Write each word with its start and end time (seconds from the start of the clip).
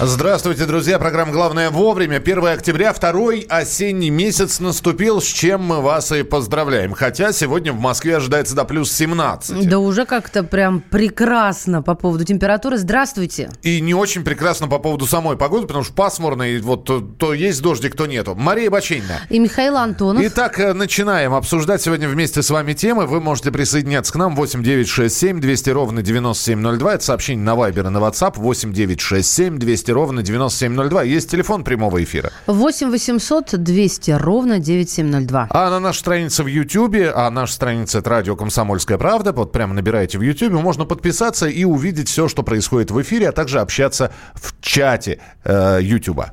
Здравствуйте, 0.00 0.64
друзья. 0.64 0.96
Программа 1.00 1.32
«Главное 1.32 1.70
вовремя». 1.70 2.18
1 2.18 2.46
октября, 2.46 2.92
второй 2.92 3.40
осенний 3.48 4.10
месяц 4.10 4.60
наступил, 4.60 5.20
с 5.20 5.24
чем 5.24 5.62
мы 5.62 5.80
вас 5.80 6.12
и 6.12 6.22
поздравляем. 6.22 6.92
Хотя 6.92 7.32
сегодня 7.32 7.72
в 7.72 7.80
Москве 7.80 8.18
ожидается 8.18 8.54
до 8.54 8.64
плюс 8.64 8.92
17. 8.92 9.68
Да 9.68 9.80
уже 9.80 10.06
как-то 10.06 10.44
прям 10.44 10.80
прекрасно 10.80 11.82
по 11.82 11.96
поводу 11.96 12.24
температуры. 12.24 12.78
Здравствуйте. 12.78 13.50
И 13.62 13.80
не 13.80 13.92
очень 13.92 14.22
прекрасно 14.22 14.68
по 14.68 14.78
поводу 14.78 15.04
самой 15.04 15.36
погоды, 15.36 15.66
потому 15.66 15.82
что 15.82 15.94
пасмурно, 15.94 16.44
и 16.44 16.60
вот 16.60 16.84
то, 16.84 17.00
то 17.00 17.34
есть 17.34 17.60
дождик, 17.60 17.96
то 17.96 18.06
нету. 18.06 18.36
Мария 18.36 18.70
Бачинина. 18.70 19.22
И 19.30 19.40
Михаил 19.40 19.76
Антонов. 19.76 20.22
Итак, 20.24 20.60
э, 20.60 20.74
начинаем 20.74 21.34
обсуждать 21.34 21.82
сегодня 21.82 22.08
вместе 22.08 22.42
с 22.42 22.50
вами 22.50 22.72
темы. 22.72 23.06
Вы 23.06 23.20
можете 23.20 23.50
присоединяться 23.50 24.12
к 24.12 24.16
нам 24.16 24.36
8967 24.36 25.40
200 25.40 25.70
ровно 25.70 26.02
9702. 26.02 26.94
Это 26.94 27.04
сообщение 27.04 27.44
на 27.44 27.56
Вайбер 27.56 27.88
и 27.88 27.90
на 27.90 27.98
WhatsApp 27.98 28.34
8967 28.36 29.58
200 29.58 29.87
200 29.88 29.90
ровно 29.90 30.22
9702. 30.22 31.02
Есть 31.04 31.30
телефон 31.30 31.64
прямого 31.64 32.02
эфира. 32.02 32.32
8 32.46 32.90
800 32.90 33.62
200 33.62 34.10
ровно 34.12 34.58
9702. 34.58 35.48
А 35.50 35.70
на 35.70 35.80
нашей 35.80 35.98
странице 35.98 36.42
в 36.42 36.46
Ютьюбе, 36.46 37.10
а 37.10 37.30
наша 37.30 37.54
страница 37.54 37.98
это 37.98 38.10
радио 38.10 38.36
«Комсомольская 38.36 38.98
правда», 38.98 39.32
вот 39.32 39.52
прямо 39.52 39.74
набираете 39.74 40.18
в 40.18 40.22
Ютьюбе, 40.22 40.56
можно 40.56 40.84
подписаться 40.84 41.46
и 41.46 41.64
увидеть 41.64 42.08
все, 42.08 42.28
что 42.28 42.42
происходит 42.42 42.90
в 42.90 43.00
эфире, 43.00 43.28
а 43.28 43.32
также 43.32 43.60
общаться 43.60 44.12
в 44.34 44.54
чате 44.60 45.20
э, 45.44 45.78
Ютьюба. 45.80 46.30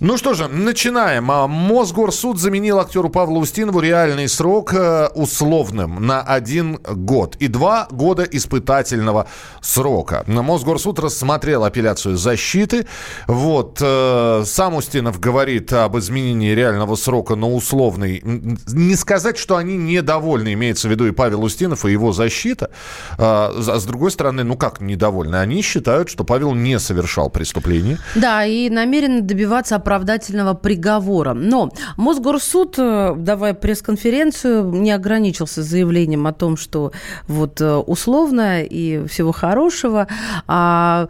Ну 0.00 0.16
что 0.16 0.32
же, 0.32 0.48
начинаем. 0.48 1.30
А, 1.30 1.46
Мосгорсуд 1.46 2.40
заменил 2.40 2.78
актеру 2.78 3.10
Павлу 3.10 3.38
Устинову 3.38 3.80
реальный 3.80 4.28
срок 4.28 4.72
э, 4.72 5.08
условным 5.14 6.06
на 6.06 6.22
один 6.22 6.78
год 6.78 7.36
и 7.36 7.48
два 7.48 7.86
года 7.90 8.22
испытательного 8.22 9.26
срока. 9.60 10.24
Мосгорсуд 10.26 10.98
рассмотрел 11.00 11.64
апелляцию 11.64 12.16
защиты. 12.16 12.86
Вот, 13.26 13.78
э, 13.82 14.42
сам 14.46 14.76
Устинов 14.76 15.20
говорит 15.20 15.70
об 15.74 15.98
изменении 15.98 16.52
реального 16.52 16.96
срока 16.96 17.34
на 17.36 17.50
условный. 17.50 18.22
Не 18.22 18.94
сказать, 18.94 19.36
что 19.36 19.56
они 19.56 19.76
недовольны, 19.76 20.54
имеется 20.54 20.88
в 20.88 20.90
виду 20.92 21.08
и 21.08 21.10
Павел 21.10 21.44
Устинов, 21.44 21.84
и 21.84 21.92
его 21.92 22.12
защита. 22.12 22.70
А, 23.18 23.52
а 23.54 23.78
с 23.78 23.84
другой 23.84 24.12
стороны, 24.12 24.44
ну 24.44 24.56
как 24.56 24.80
недовольны? 24.80 25.36
Они 25.36 25.60
считают, 25.60 26.08
что 26.08 26.24
Павел 26.24 26.54
не 26.54 26.78
совершал 26.78 27.28
преступление. 27.28 27.98
Да, 28.14 28.46
и 28.46 28.70
намерен 28.70 29.26
добиваться 29.26 29.76
оправдательного 29.90 30.54
приговора. 30.54 31.34
Но 31.34 31.70
Мосгорсуд, 31.96 32.76
э, 32.78 33.14
давая 33.16 33.54
пресс-конференцию, 33.54 34.70
не 34.70 34.92
ограничился 34.92 35.64
заявлением 35.64 36.28
о 36.28 36.32
том, 36.32 36.56
что 36.56 36.92
вот 37.26 37.60
э, 37.60 37.74
условно 37.74 38.62
и 38.62 39.04
всего 39.08 39.32
хорошего, 39.32 40.06
а 40.46 41.08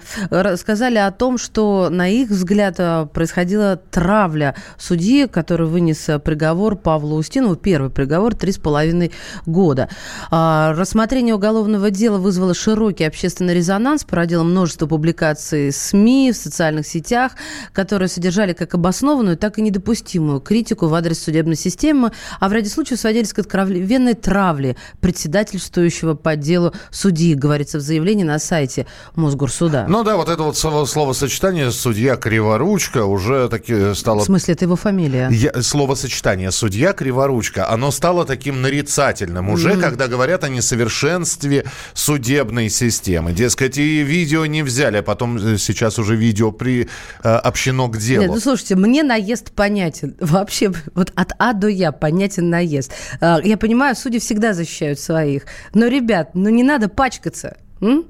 сказали 0.57 0.97
о 0.97 1.11
том, 1.11 1.37
что, 1.37 1.89
на 1.91 2.09
их 2.09 2.31
взгляд, 2.31 2.77
э, 2.79 3.07
происходила 3.13 3.77
травля 3.77 4.55
судьи, 4.79 5.27
который 5.27 5.67
вынес 5.67 6.09
приговор 6.25 6.77
Павлу 6.77 7.17
Устинову, 7.17 7.57
первый 7.57 7.91
приговор, 7.91 8.35
три 8.35 8.53
с 8.53 8.59
половиной 8.59 9.13
года. 9.45 9.91
А, 10.31 10.73
рассмотрение 10.75 11.35
уголовного 11.35 11.91
дела 11.91 12.17
вызвало 12.17 12.55
широкий 12.55 13.05
общественный 13.05 13.55
резонанс, 13.55 14.05
породило 14.05 14.43
множество 14.43 14.87
публикаций 14.87 15.71
СМИ, 15.71 16.33
в 16.33 16.37
социальных 16.37 16.87
сетях, 16.87 17.33
которые 17.75 18.09
содержали 18.09 18.55
как 18.55 18.70
как 18.71 18.77
обоснованную, 18.77 19.37
так 19.37 19.59
и 19.59 19.63
недопустимую 19.63 20.41
критику 20.41 20.87
в 20.87 20.95
адрес 20.95 21.23
судебной 21.23 21.57
системы, 21.57 22.13
а 22.39 22.49
в 22.49 22.53
ряде 22.53 22.71
случаев 22.71 23.01
сводились 23.01 23.33
к 23.33 23.41
откровенной 23.41 24.15
травле 24.15 24.77
председательствующего 25.01 26.15
по 26.15 26.37
делу 26.37 26.73
судьи, 26.91 27.35
говорится 27.35 27.79
в 27.79 27.81
заявлении 27.81 28.25
на 28.25 28.39
сайте 28.39 28.87
Мосгорсуда. 29.17 29.87
Ну 29.89 30.05
да, 30.05 30.17
вот 30.17 30.29
это 30.29 30.43
вот 30.43 30.57
словосочетание 30.57 31.73
«судья 31.73 32.17
Криворучка» 32.17 33.05
уже 33.05 33.49
таки 33.49 33.95
стало... 33.95 34.21
В 34.21 34.25
смысле, 34.25 34.55
это 34.55 34.65
его 34.65 34.77
фамилия? 34.77 35.29
Я, 35.31 35.63
словосочетание 35.63 36.53
«судья 36.53 36.93
Криворучка», 36.93 37.69
оно 37.69 37.91
стало 37.91 38.25
таким 38.25 38.63
нарицательным 38.63 39.51
уже, 39.51 39.73
mm-hmm. 39.73 39.81
когда 39.81 40.07
говорят 40.07 40.45
о 40.45 40.49
несовершенстве 40.49 41.65
судебной 41.95 42.69
системы. 42.69 43.33
Дескать, 43.33 43.79
и 43.79 44.03
видео 44.03 44.47
не 44.47 44.63
взяли, 44.63 44.99
а 44.99 45.03
потом 45.03 45.37
э, 45.39 45.59
сейчас 45.59 45.99
уже 45.99 46.15
видео 46.15 46.53
при, 46.53 46.89
э, 47.25 47.29
общено 47.29 47.89
к 47.89 47.99
делу. 47.99 48.35
Нет, 48.35 48.45
ну, 48.45 48.57
слушайте, 48.61 48.77
мне 48.77 49.03
наезд 49.03 49.53
понятен. 49.53 50.15
Вообще, 50.21 50.73
вот 50.95 51.13
от 51.15 51.33
А 51.39 51.53
до 51.53 51.69
Я 51.69 51.93
понятен 51.93 52.51
наезд. 52.51 52.93
А, 53.21 53.41
я 53.43 53.57
понимаю, 53.57 53.97
судьи 53.97 54.21
всегда 54.21 54.53
защищают 54.53 55.01
своих. 55.01 55.45
Но, 55.75 55.87
ребят, 55.87 56.31
ну 56.35 56.49
не 56.51 56.63
надо 56.63 56.89
пачкаться. 56.89 57.57
М? 57.81 58.05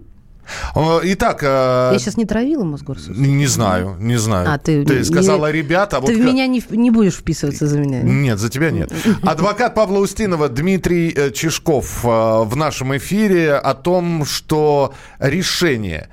Итак... 0.75 1.45
Э, 1.45 1.91
я 1.93 1.99
сейчас 1.99 2.17
не 2.17 2.25
травила 2.25 2.65
Мосгорсуд? 2.65 3.17
Не 3.17 3.47
знаю, 3.47 3.97
не 4.01 4.17
знаю. 4.17 4.49
А, 4.51 4.59
ты, 4.59 4.85
ты 4.85 5.05
сказала 5.05 5.47
не, 5.47 5.53
ребята... 5.59 6.01
Ты 6.01 6.03
вот... 6.03 6.11
в 6.11 6.25
меня 6.25 6.49
не, 6.49 6.61
не 6.71 6.91
будешь 6.91 7.15
вписываться 7.15 7.69
за 7.69 7.79
меня? 7.79 8.03
Нет, 8.03 8.39
за 8.41 8.49
тебя 8.51 8.73
нет. 8.73 8.93
Адвокат 9.23 9.77
Павла 9.77 9.99
Устинова 9.99 10.49
Дмитрий 10.49 11.13
э, 11.15 11.31
Чешков 11.31 12.05
э, 12.05 12.09
в 12.09 12.57
нашем 12.57 12.97
эфире 12.97 13.55
о 13.55 13.75
том, 13.75 14.25
что 14.25 14.93
решение 15.21 16.09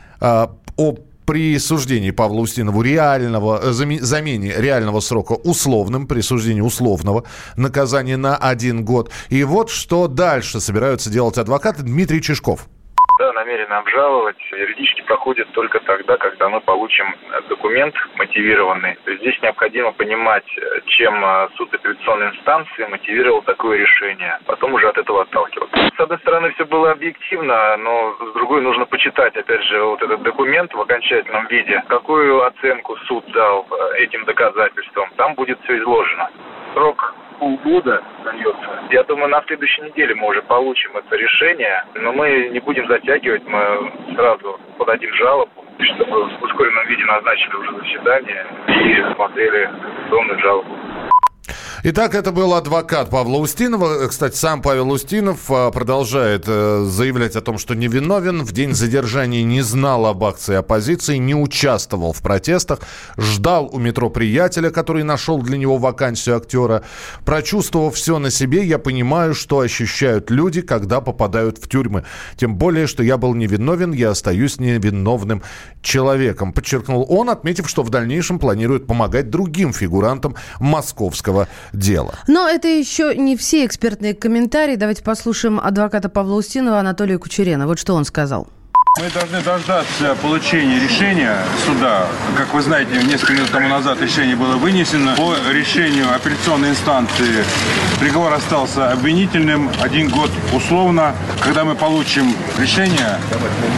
о 0.77 0.97
присуждении 1.27 2.11
Павла 2.11 2.39
Устинову 2.39 2.81
реального, 2.81 3.59
э, 3.61 3.71
замене 3.73 4.53
реального 4.57 5.01
срока 5.01 5.33
условным, 5.33 6.07
присуждении 6.07 6.61
условного 6.61 7.25
наказания 7.57 8.17
на 8.17 8.37
один 8.37 8.85
год. 8.85 9.11
И 9.29 9.43
вот 9.43 9.69
что 9.69 10.07
дальше 10.07 10.61
собираются 10.61 11.09
делать 11.09 11.37
адвокаты 11.37 11.83
Дмитрий 11.83 12.21
Чешков 12.21 12.67
да, 13.17 13.33
намерены 13.33 13.73
обжаловать. 13.73 14.37
Юридически 14.51 15.01
проходит 15.01 15.51
только 15.51 15.79
тогда, 15.81 16.17
когда 16.17 16.49
мы 16.49 16.61
получим 16.61 17.13
документ 17.49 17.95
мотивированный. 18.15 18.97
Здесь 19.05 19.41
необходимо 19.41 19.91
понимать, 19.91 20.45
чем 20.85 21.23
э, 21.23 21.49
суд 21.55 21.73
апелляционной 21.73 22.29
инстанции 22.29 22.85
мотивировал 22.85 23.41
такое 23.41 23.77
решение. 23.77 24.39
Потом 24.45 24.73
уже 24.73 24.87
от 24.87 24.97
этого 24.97 25.23
отталкиваться. 25.23 25.89
С 25.95 25.99
одной 25.99 26.19
стороны, 26.19 26.51
все 26.51 26.65
было 26.65 26.91
объективно, 26.91 27.77
но 27.77 28.15
с 28.19 28.33
другой 28.33 28.61
нужно 28.61 28.85
почитать, 28.85 29.35
опять 29.35 29.63
же, 29.63 29.83
вот 29.83 30.01
этот 30.01 30.21
документ 30.21 30.73
в 30.73 30.81
окончательном 30.81 31.47
виде. 31.47 31.83
Какую 31.87 32.43
оценку 32.45 32.95
суд 33.07 33.25
дал 33.31 33.65
э, 33.69 33.97
этим 34.03 34.25
доказательствам. 34.25 35.09
Там 35.17 35.33
будет 35.35 35.59
все 35.63 35.77
изложено. 35.79 36.29
Срок 36.73 37.15
полгода 37.39 38.01
дается. 38.23 38.79
Я 38.91 39.03
думаю, 39.03 39.29
на 39.29 39.41
следующей 39.47 39.81
неделе 39.83 40.15
мы 40.15 40.27
уже 40.27 40.41
получим 40.43 40.95
это 40.97 41.15
решение, 41.15 41.83
но 41.95 42.13
мы 42.13 42.49
не 42.49 42.59
будем 42.59 42.87
затягивать, 42.87 43.45
мы 43.45 43.91
сразу 44.15 44.59
подадим 44.77 45.13
жалобу, 45.13 45.51
чтобы 45.79 46.25
в 46.25 46.43
ускоренном 46.43 46.87
виде 46.87 47.03
назначили 47.05 47.55
уже 47.55 47.77
заседание 47.77 48.45
и 48.67 49.13
смотрели 49.15 49.65
конституционную 49.65 50.39
жалобу. 50.39 50.77
Итак, 51.89 52.15
это 52.15 52.33
был 52.33 52.53
адвокат 52.53 53.09
Павла 53.09 53.37
Устинова. 53.37 54.09
Кстати, 54.09 54.35
сам 54.35 54.61
Павел 54.61 54.91
Устинов 54.91 55.49
а, 55.49 55.71
продолжает 55.71 56.43
э, 56.45 56.83
заявлять 56.85 57.37
о 57.37 57.41
том, 57.41 57.57
что 57.57 57.75
невиновен. 57.75 58.43
В 58.43 58.51
день 58.51 58.73
задержания 58.73 59.41
не 59.43 59.61
знал 59.61 60.05
об 60.05 60.21
акции 60.25 60.55
оппозиции, 60.55 61.15
не 61.15 61.33
участвовал 61.33 62.11
в 62.11 62.21
протестах, 62.21 62.81
ждал 63.17 63.69
у 63.71 63.79
метро 63.79 64.09
приятеля, 64.09 64.69
который 64.69 65.03
нашел 65.03 65.41
для 65.41 65.57
него 65.57 65.77
вакансию 65.77 66.35
актера. 66.35 66.83
Прочувствовав 67.23 67.95
все 67.95 68.19
на 68.19 68.31
себе, 68.31 68.65
я 68.65 68.79
понимаю, 68.79 69.33
что 69.33 69.61
ощущают 69.61 70.29
люди, 70.29 70.59
когда 70.59 70.99
попадают 70.99 71.57
в 71.57 71.69
тюрьмы. 71.69 72.03
Тем 72.35 72.57
более, 72.57 72.87
что 72.87 73.01
я 73.01 73.15
был 73.15 73.33
невиновен, 73.33 73.93
я 73.93 74.09
остаюсь 74.09 74.59
невиновным 74.59 75.41
человеком, 75.81 76.51
подчеркнул 76.51 77.05
он, 77.07 77.29
отметив, 77.29 77.69
что 77.69 77.81
в 77.81 77.89
дальнейшем 77.89 78.39
планирует 78.39 78.87
помогать 78.87 79.29
другим 79.29 79.71
фигурантам 79.71 80.35
московского 80.59 81.47
дело. 81.77 82.15
Но 82.27 82.47
это 82.49 82.67
еще 82.67 83.15
не 83.15 83.37
все 83.37 83.65
экспертные 83.65 84.13
комментарии. 84.13 84.75
Давайте 84.75 85.03
послушаем 85.03 85.59
адвоката 85.59 86.09
Павла 86.09 86.35
Устинова 86.35 86.79
Анатолия 86.79 87.17
Кучерена. 87.17 87.67
Вот 87.67 87.79
что 87.79 87.93
он 87.93 88.05
сказал. 88.05 88.47
Мы 88.99 89.11
должны 89.11 89.41
дождаться 89.41 90.15
получения 90.23 90.79
решения 90.79 91.37
суда. 91.67 92.07
Как 92.35 92.51
вы 92.51 92.63
знаете, 92.63 92.89
несколько 93.03 93.33
минут 93.33 93.51
тому 93.51 93.67
назад 93.67 94.01
решение 94.01 94.35
было 94.35 94.55
вынесено. 94.55 95.15
По 95.15 95.35
решению 95.51 96.11
апелляционной 96.15 96.71
инстанции 96.71 97.45
приговор 97.99 98.33
остался 98.33 98.91
обвинительным. 98.91 99.69
Один 99.83 100.09
год 100.09 100.31
условно. 100.51 101.13
Когда 101.41 101.63
мы 101.63 101.75
получим 101.75 102.33
решение, 102.57 103.19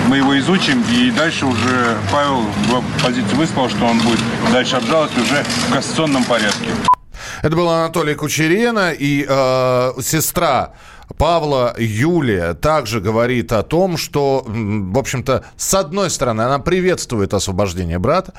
мы 0.08 0.18
его 0.18 0.40
изучим. 0.40 0.86
И 0.90 1.12
дальше 1.12 1.48
уже 1.48 1.98
Павел 2.14 2.40
в 2.68 3.04
позицию 3.04 3.36
высказал, 3.36 3.70
что 3.70 3.86
он 3.88 4.00
будет 4.00 4.20
дальше 4.54 4.78
обжаловать 4.78 5.18
уже 5.18 5.44
в 5.68 5.74
кассационном 5.74 6.24
порядке. 6.24 6.70
Это 7.42 7.56
был 7.56 7.70
Анатолий 7.70 8.16
Кучерена 8.16 8.92
и 8.92 9.26
э, 9.28 9.94
сестра 10.02 10.74
Павла 11.18 11.76
Юлия 11.78 12.54
также 12.54 13.02
говорит 13.02 13.52
о 13.52 13.64
том, 13.64 13.98
что, 13.98 14.44
в 14.46 14.98
общем-то, 14.98 15.44
с 15.58 15.74
одной 15.74 16.10
стороны, 16.10 16.42
она 16.42 16.60
приветствует 16.60 17.34
освобождение 17.34 18.00
брата 18.00 18.34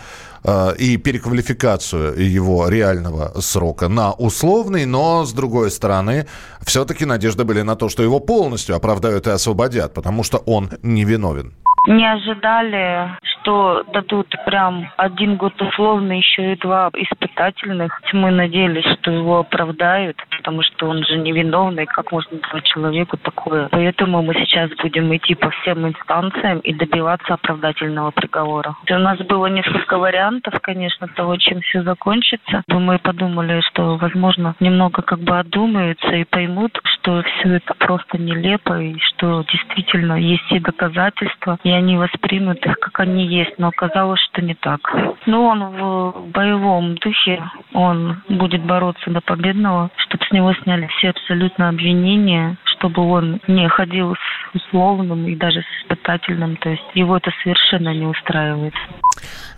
э, 0.45 0.75
и 0.79 0.97
переквалификацию 0.97 2.15
его 2.33 2.69
реального 2.69 3.41
срока 3.41 3.89
на 3.89 4.13
условный, 4.13 4.87
но, 4.87 5.25
с 5.25 5.33
другой 5.33 5.71
стороны, 5.71 6.27
все-таки 6.63 7.05
надежды 7.05 7.45
были 7.45 7.63
на 7.63 7.77
то, 7.77 7.89
что 7.89 8.03
его 8.03 8.21
полностью 8.21 8.77
оправдают 8.77 9.27
и 9.27 9.31
освободят, 9.31 9.93
потому 9.93 10.23
что 10.23 10.39
он 10.39 10.71
невиновен. 10.83 11.55
Не 11.87 12.07
ожидали, 12.07 13.11
что 13.23 13.85
дадут 13.93 14.29
прям 14.45 14.91
один 14.97 15.37
год 15.37 15.61
условно, 15.61 16.13
еще 16.13 16.53
и 16.53 16.57
два 16.57 16.91
испытательных. 16.95 18.01
Мы 18.13 18.31
надеялись, 18.31 18.85
что 19.01 19.11
его 19.11 19.39
оправдают, 19.39 20.17
потому 20.31 20.63
что 20.63 20.89
он 20.89 21.05
же 21.05 21.19
невиновный, 21.19 21.87
как 21.87 22.13
можно 22.13 22.39
давать 22.39 22.65
человеку 22.65 23.17
такое. 23.17 23.69
Поэтому 23.71 24.23
мы 24.23 24.35
сейчас 24.35 24.71
будем 24.83 25.15
идти 25.17 25.35
по 25.35 25.51
всем 25.51 25.87
инстанциям 25.89 26.59
и 26.61 26.75
добиваться 26.75 27.35
оправдательного 27.35 28.11
приговора. 28.11 28.77
У 28.89 28.95
нас 28.95 29.19
было 29.21 29.47
несколько 29.47 29.99
вариантов, 29.99 30.55
конечно, 30.61 31.09
того, 31.09 31.37
чем 31.37 31.61
все 31.63 31.83
закончится. 31.83 32.63
Мы 32.69 32.99
подумали, 32.99 33.61
что, 33.61 33.97
возможно, 33.97 34.55
немного 34.61 35.03
как 35.03 35.21
бы 35.21 35.39
одумаются 35.39 36.15
и 36.15 36.25
поймут, 36.25 36.79
что 36.85 37.23
все 37.23 37.55
это 37.57 37.75
просто 37.75 38.19
нелепо 38.19 38.79
и 38.81 38.99
что 38.99 39.45
действительно 39.51 40.15
есть 40.15 40.51
и 40.51 40.59
доказательства, 40.59 41.59
они 41.73 41.97
воспримут 41.97 42.65
их, 42.65 42.79
как 42.79 43.01
они 43.01 43.27
есть, 43.27 43.59
но 43.59 43.69
оказалось, 43.69 44.21
что 44.21 44.43
не 44.43 44.55
так. 44.55 44.81
Но 45.27 45.45
он 45.47 45.65
в 45.65 46.31
боевом 46.33 46.95
духе, 46.97 47.43
он 47.73 48.23
будет 48.29 48.65
бороться 48.65 49.11
до 49.11 49.21
победного, 49.21 49.91
чтобы 49.97 50.25
с 50.25 50.33
него 50.33 50.53
сняли 50.55 50.87
все 50.87 51.11
абсолютно 51.11 51.69
обвинения, 51.69 52.57
чтобы 52.81 53.03
он 53.03 53.41
не 53.47 53.69
ходил 53.69 54.15
с 54.15 54.55
условным 54.55 55.27
и 55.29 55.37
даже 55.37 55.61
с 55.61 55.83
испытательным. 55.83 56.57
То 56.57 56.71
есть 56.71 56.83
его 56.95 57.17
это 57.17 57.31
совершенно 57.43 57.95
не 57.95 58.07
устраивает. 58.07 58.75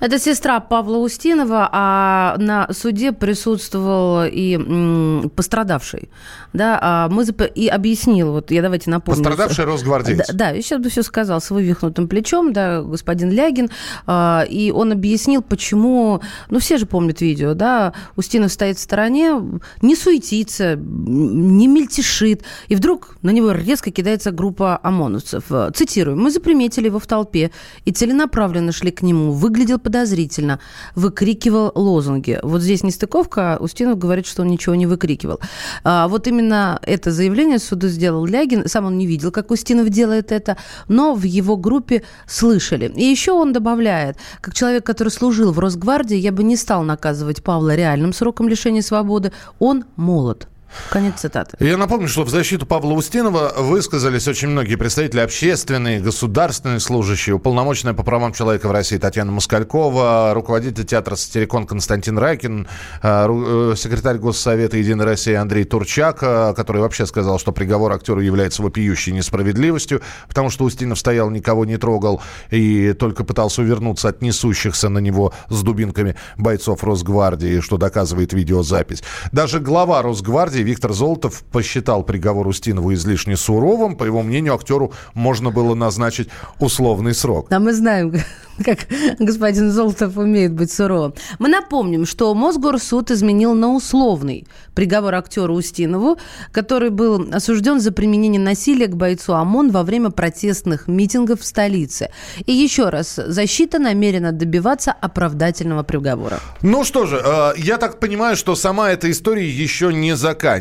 Это 0.00 0.18
сестра 0.18 0.58
Павла 0.60 0.98
Устинова, 0.98 1.68
а 1.72 2.36
на 2.38 2.66
суде 2.72 3.12
присутствовал 3.12 4.24
и 4.24 5.28
пострадавший. 5.36 6.10
Да, 6.52 6.78
а 6.82 7.08
мы 7.08 7.24
зап... 7.24 7.42
и 7.54 7.68
объяснил, 7.68 8.32
вот 8.32 8.50
я 8.50 8.60
давайте 8.60 8.90
напомню. 8.90 9.22
Пострадавший 9.22 9.64
Росгвардеец. 9.64 10.26
Да, 10.28 10.34
да, 10.34 10.50
я 10.50 10.60
сейчас 10.60 10.82
бы 10.82 10.90
все 10.90 11.02
сказал 11.02 11.40
с 11.40 11.50
вывихнутым 11.50 12.08
плечом, 12.08 12.52
да, 12.52 12.82
господин 12.82 13.30
Лягин, 13.30 13.70
а, 14.06 14.44
и 14.48 14.72
он 14.72 14.92
объяснил, 14.92 15.42
почему, 15.42 16.20
ну 16.50 16.58
все 16.58 16.78
же 16.78 16.86
помнят 16.86 17.20
видео, 17.20 17.54
да, 17.54 17.94
Устинов 18.16 18.52
стоит 18.52 18.78
в 18.78 18.80
стороне, 18.80 19.40
не 19.80 19.94
суетится, 19.94 20.74
не 20.76 21.68
мельтешит, 21.68 22.42
и 22.68 22.74
вдруг 22.74 23.11
на 23.22 23.30
него 23.30 23.52
резко 23.52 23.90
кидается 23.90 24.30
группа 24.30 24.78
ОМОНовцев. 24.82 25.44
Цитирую, 25.74 26.16
мы 26.16 26.30
заприметили 26.30 26.86
его 26.86 26.98
в 26.98 27.06
толпе 27.06 27.50
и 27.84 27.92
целенаправленно 27.92 28.72
шли 28.72 28.90
к 28.90 29.02
нему, 29.02 29.32
выглядел 29.32 29.78
подозрительно, 29.78 30.60
выкрикивал 30.94 31.72
лозунги. 31.74 32.38
Вот 32.42 32.62
здесь 32.62 32.82
нестыковка, 32.82 33.58
Устинов 33.60 33.98
говорит, 33.98 34.26
что 34.26 34.42
он 34.42 34.48
ничего 34.48 34.74
не 34.74 34.86
выкрикивал. 34.86 35.40
А, 35.84 36.08
вот 36.08 36.26
именно 36.26 36.78
это 36.82 37.10
заявление 37.10 37.58
суду 37.58 37.88
сделал 37.88 38.24
Лягин. 38.24 38.68
Сам 38.68 38.86
он 38.86 38.98
не 38.98 39.06
видел, 39.06 39.30
как 39.30 39.50
Устинов 39.50 39.88
делает 39.88 40.32
это, 40.32 40.56
но 40.88 41.14
в 41.14 41.24
его 41.24 41.56
группе 41.56 42.02
слышали. 42.26 42.92
И 42.94 43.04
еще 43.04 43.32
он 43.32 43.52
добавляет, 43.52 44.16
как 44.40 44.54
человек, 44.54 44.84
который 44.84 45.08
служил 45.08 45.52
в 45.52 45.58
Росгвардии, 45.58 46.16
я 46.16 46.32
бы 46.32 46.42
не 46.42 46.56
стал 46.56 46.82
наказывать 46.82 47.42
Павла 47.42 47.74
реальным 47.74 48.12
сроком 48.12 48.48
лишения 48.48 48.82
свободы. 48.82 49.32
Он 49.58 49.84
молод. 49.96 50.48
Конец 50.90 51.20
цитаты. 51.20 51.56
Я 51.60 51.76
напомню, 51.76 52.08
что 52.08 52.24
в 52.24 52.30
защиту 52.30 52.66
Павла 52.66 52.92
Устинова 52.92 53.52
высказались 53.56 54.28
очень 54.28 54.48
многие 54.48 54.76
представители 54.76 55.20
общественные, 55.20 56.00
государственные 56.00 56.80
служащие, 56.80 57.34
уполномоченная 57.34 57.94
по 57.94 58.02
правам 58.02 58.32
человека 58.32 58.68
в 58.68 58.72
России 58.72 58.98
Татьяна 58.98 59.32
Москалькова, 59.32 60.32
руководитель 60.34 60.84
театра 60.84 61.16
«Сатирикон» 61.16 61.66
Константин 61.66 62.18
Райкин, 62.18 62.68
э, 63.02 63.74
секретарь 63.76 64.18
Госсовета 64.18 64.76
«Единой 64.76 65.04
России» 65.04 65.34
Андрей 65.34 65.64
Турчак, 65.64 66.18
э, 66.22 66.54
который 66.54 66.82
вообще 66.82 67.06
сказал, 67.06 67.38
что 67.38 67.52
приговор 67.52 67.92
актеру 67.92 68.20
является 68.20 68.62
вопиющей 68.62 69.12
несправедливостью, 69.12 70.02
потому 70.28 70.50
что 70.50 70.64
Устинов 70.64 70.98
стоял, 70.98 71.30
никого 71.30 71.64
не 71.64 71.76
трогал 71.76 72.22
и 72.50 72.92
только 72.92 73.24
пытался 73.24 73.62
увернуться 73.62 74.08
от 74.08 74.22
несущихся 74.22 74.88
на 74.88 74.98
него 74.98 75.32
с 75.48 75.62
дубинками 75.62 76.16
бойцов 76.36 76.84
Росгвардии, 76.84 77.60
что 77.60 77.76
доказывает 77.76 78.32
видеозапись. 78.32 79.02
Даже 79.32 79.60
глава 79.60 80.02
Росгвардии 80.02 80.61
Виктор 80.62 80.92
Золотов 80.92 81.42
посчитал 81.50 82.02
приговор 82.02 82.46
Устинову 82.46 82.94
излишне 82.94 83.36
суровым. 83.36 83.96
По 83.96 84.04
его 84.04 84.22
мнению, 84.22 84.54
актеру 84.54 84.92
можно 85.14 85.50
было 85.50 85.74
назначить 85.74 86.28
условный 86.58 87.14
срок. 87.14 87.48
А 87.50 87.58
мы 87.58 87.72
знаем, 87.72 88.14
как 88.64 88.80
господин 89.18 89.70
Золотов 89.70 90.16
умеет 90.16 90.52
быть 90.52 90.72
суровым. 90.72 91.14
Мы 91.38 91.48
напомним, 91.48 92.06
что 92.06 92.34
Мосгорсуд 92.34 93.10
изменил 93.10 93.54
на 93.54 93.74
условный 93.74 94.46
приговор 94.74 95.14
актеру 95.14 95.54
Устинову, 95.54 96.18
который 96.52 96.90
был 96.90 97.28
осужден 97.32 97.80
за 97.80 97.92
применение 97.92 98.40
насилия 98.40 98.86
к 98.86 98.96
бойцу 98.96 99.34
ОМОН 99.34 99.70
во 99.70 99.82
время 99.82 100.10
протестных 100.10 100.88
митингов 100.88 101.40
в 101.40 101.44
столице. 101.44 102.10
И 102.46 102.52
еще 102.52 102.88
раз, 102.88 103.16
защита 103.16 103.78
намерена 103.78 104.32
добиваться 104.32 104.92
оправдательного 104.92 105.82
приговора. 105.82 106.40
Ну 106.62 106.84
что 106.84 107.06
же, 107.06 107.20
э, 107.24 107.52
я 107.56 107.78
так 107.78 108.00
понимаю, 108.00 108.36
что 108.36 108.54
сама 108.54 108.90
эта 108.90 109.10
история 109.10 109.48
еще 109.48 109.92
не 109.92 110.16
заканчивается. 110.16 110.51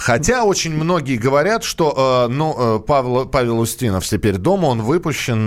Хотя 0.00 0.44
очень 0.44 0.74
многие 0.74 1.16
говорят, 1.16 1.64
что 1.64 2.26
э, 2.28 2.32
ну, 2.32 2.54
э, 2.56 2.80
Павел, 2.80 3.26
Павел 3.26 3.60
Устинов 3.60 4.06
теперь 4.06 4.36
дома, 4.36 4.66
он 4.66 4.82
выпущен. 4.82 5.44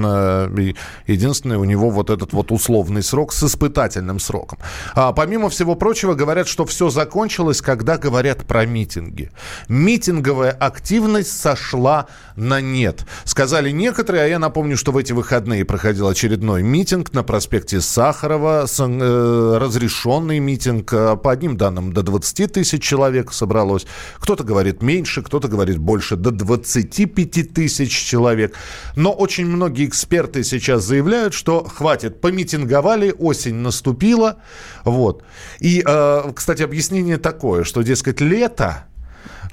Единственное, 1.08 1.58
у 1.58 1.64
него 1.64 1.90
вот 1.90 2.10
этот 2.10 2.34
вот 2.34 2.52
условный 2.52 3.04
срок 3.04 3.34
с 3.34 3.44
испытательным 3.44 4.20
сроком. 4.20 4.60
А, 4.96 5.14
помимо 5.14 5.50
всего 5.50 5.76
прочего, 5.76 6.14
говорят, 6.14 6.48
что 6.48 6.66
все 6.66 6.90
закончилось, 6.90 7.62
когда 7.62 7.98
говорят 7.98 8.46
про 8.46 8.66
митинги. 8.66 9.32
Митинговая 9.68 10.52
активность 10.52 11.40
сошла 11.40 12.08
на 12.36 12.62
нет. 12.62 13.06
Сказали 13.24 13.72
некоторые, 13.72 14.24
а 14.24 14.28
я 14.28 14.40
напомню, 14.40 14.78
что 14.78 14.92
в 14.92 14.98
эти 14.98 15.14
выходные 15.14 15.66
проходил 15.66 16.08
очередной 16.08 16.64
митинг 16.64 17.14
на 17.14 17.24
проспекте 17.24 17.82
Сахарова, 17.82 18.66
э, 18.68 19.58
разрешенный 19.60 20.40
митинг, 20.40 20.94
э, 20.94 21.18
по 21.18 21.32
одним 21.32 21.58
данным, 21.58 21.94
до 21.94 22.04
20 22.04 22.48
тысяч 22.48 22.84
человек 22.84 23.34
собралось. 23.58 23.88
Кто-то 24.20 24.44
говорит 24.44 24.84
меньше, 24.84 25.24
кто-то 25.24 25.48
говорит 25.48 25.78
больше, 25.78 26.16
до 26.16 26.32
25 26.32 27.54
тысяч 27.54 27.92
человек. 27.92 28.54
Но 28.96 29.12
очень 29.12 29.46
многие 29.48 29.88
эксперты 29.88 30.44
сейчас 30.44 30.84
заявляют, 30.84 31.34
что 31.34 31.48
что 31.48 31.64
хватит, 31.64 32.20
помитинговали, 32.20 33.16
осень 33.18 33.56
наступила. 33.56 34.36
Вот. 34.84 35.24
И, 35.62 35.82
э, 35.86 36.32
кстати, 36.36 36.62
объяснение 36.62 37.18
такое, 37.18 37.64
что, 37.64 37.84
дескать, 37.84 38.20
лето, 38.20 38.86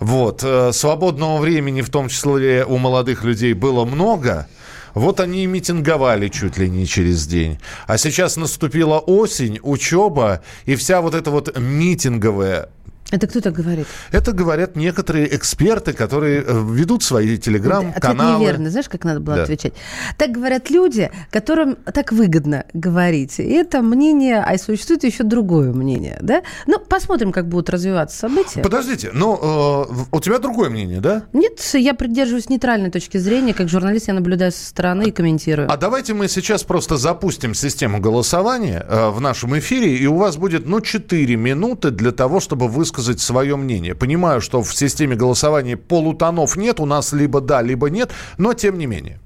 вот, 0.01 0.43
э, 0.43 0.73
свободного 0.73 1.39
времени, 1.39 1.83
в 1.83 1.89
том 1.89 2.09
числе 2.09 2.65
у 2.65 2.79
молодых 2.79 3.23
людей, 3.23 3.53
было 3.53 3.85
много. 3.85 4.49
Вот 4.95 5.21
они 5.21 5.45
и 5.45 5.47
митинговали 5.47 6.29
чуть 6.29 6.59
ли 6.59 6.69
не 6.69 6.85
через 6.85 7.29
день. 7.29 7.59
А 7.87 7.97
сейчас 7.97 8.37
наступила 8.37 8.99
осень, 8.99 9.61
учеба, 9.63 10.41
и 10.67 10.75
вся 10.75 11.01
вот 11.01 11.15
эта 11.15 11.31
вот 11.31 11.57
митинговая 11.57 12.71
это 13.11 13.27
кто 13.27 13.41
так 13.41 13.55
говорит? 13.55 13.87
Это 14.13 14.33
говорят 14.33 14.77
некоторые 14.77 15.35
эксперты, 15.37 15.93
которые 15.93 16.43
э, 16.43 16.65
ведут 16.71 17.03
свои 17.03 17.37
телеграм-каналы. 17.37 18.35
Ответ 18.35 18.41
неверно. 18.41 18.71
Знаешь, 18.71 18.89
как 18.89 19.05
надо 19.05 19.21
было 19.21 19.37
да. 19.37 19.43
отвечать? 19.45 19.75
Так 20.17 20.33
говорят 20.33 20.71
люди, 20.71 21.11
которым 21.31 21.77
так 21.77 22.13
выгодно 22.13 22.65
говорить. 22.73 23.39
И 23.39 23.53
это 23.53 23.83
мнение, 23.83 24.43
а 24.43 24.57
существует 24.59 25.05
еще 25.05 25.23
другое 25.23 25.73
мнение. 25.73 26.19
Да? 26.23 26.43
Ну, 26.67 26.79
посмотрим, 26.81 27.31
как 27.31 27.49
будут 27.49 27.71
развиваться 27.71 28.19
события. 28.19 28.63
Подождите, 28.63 29.11
но 29.13 29.89
э, 29.91 30.05
у 30.11 30.21
тебя 30.21 30.39
другое 30.39 30.71
мнение, 30.71 31.01
да? 31.01 31.25
Нет, 31.33 31.61
я 31.75 31.95
придерживаюсь 31.95 32.49
нейтральной 32.49 32.91
точки 32.91 33.19
зрения. 33.19 33.55
Как 33.55 33.69
журналист 33.69 34.09
я 34.09 34.15
наблюдаю 34.15 34.51
со 34.51 34.65
стороны 34.65 35.05
и 35.05 35.11
комментирую. 35.11 35.71
А 35.71 35.77
давайте 35.77 36.15
мы 36.15 36.29
сейчас 36.29 36.65
просто 36.65 36.97
запустим 36.97 37.55
систему 37.55 38.01
голосования 38.01 38.85
э, 38.89 39.11
в 39.11 39.21
нашем 39.21 39.57
эфире, 39.59 39.97
и 39.97 40.07
у 40.07 40.17
вас 40.17 40.37
будет, 40.37 40.67
ну, 40.67 40.81
4 40.81 41.37
минуты 41.37 41.91
для 41.91 42.11
того, 42.11 42.41
чтобы 42.41 42.67
высказать 42.69 43.04
высказать 43.05 43.21
свое 43.21 43.57
мнение. 43.57 43.95
Понимаю, 43.95 44.41
что 44.41 44.63
в 44.63 44.75
системе 44.75 45.17
голосования 45.17 45.77
полутонов 45.77 46.57
нет, 46.57 46.81
у 46.81 46.87
нас 46.87 47.13
либо 47.13 47.41
да, 47.41 47.63
либо 47.63 47.91
нет, 47.91 48.11
но 48.39 48.55
тем 48.55 48.79
не 48.79 48.87
менее. 48.87 49.21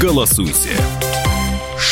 Голосуйте 0.00 0.70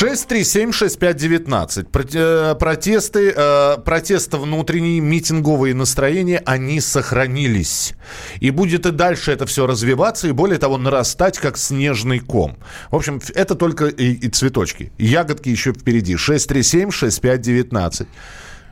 6376519. 0.00 1.87
Э, 2.14 2.54
протесты, 2.54 3.35
э, 3.37 3.76
протесты 3.85 4.38
внутренние, 4.38 5.00
митинговые 5.00 5.75
настроения, 5.75 6.42
они 6.47 6.80
сохранились. 6.80 7.92
И 8.40 8.50
будет 8.50 8.87
и 8.87 8.92
дальше 8.92 9.33
это 9.33 9.45
все 9.45 9.66
развиваться, 9.66 10.28
и 10.28 10.33
более 10.33 10.59
того, 10.59 10.78
нарастать, 10.78 11.38
как 11.38 11.59
снежный 11.59 12.19
ком. 12.19 12.57
В 12.90 12.97
общем, 12.97 13.21
это 13.35 13.54
только 13.54 13.88
и, 13.88 14.12
и 14.14 14.28
цветочки. 14.30 14.90
Ягодки 14.97 15.50
еще 15.50 15.75
впереди. 15.75 16.14
6376519. 16.14 18.07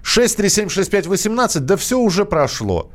6376518, 0.03 1.59
да 1.61 1.77
все 1.77 1.99
уже 1.99 2.25
прошло. 2.25 2.91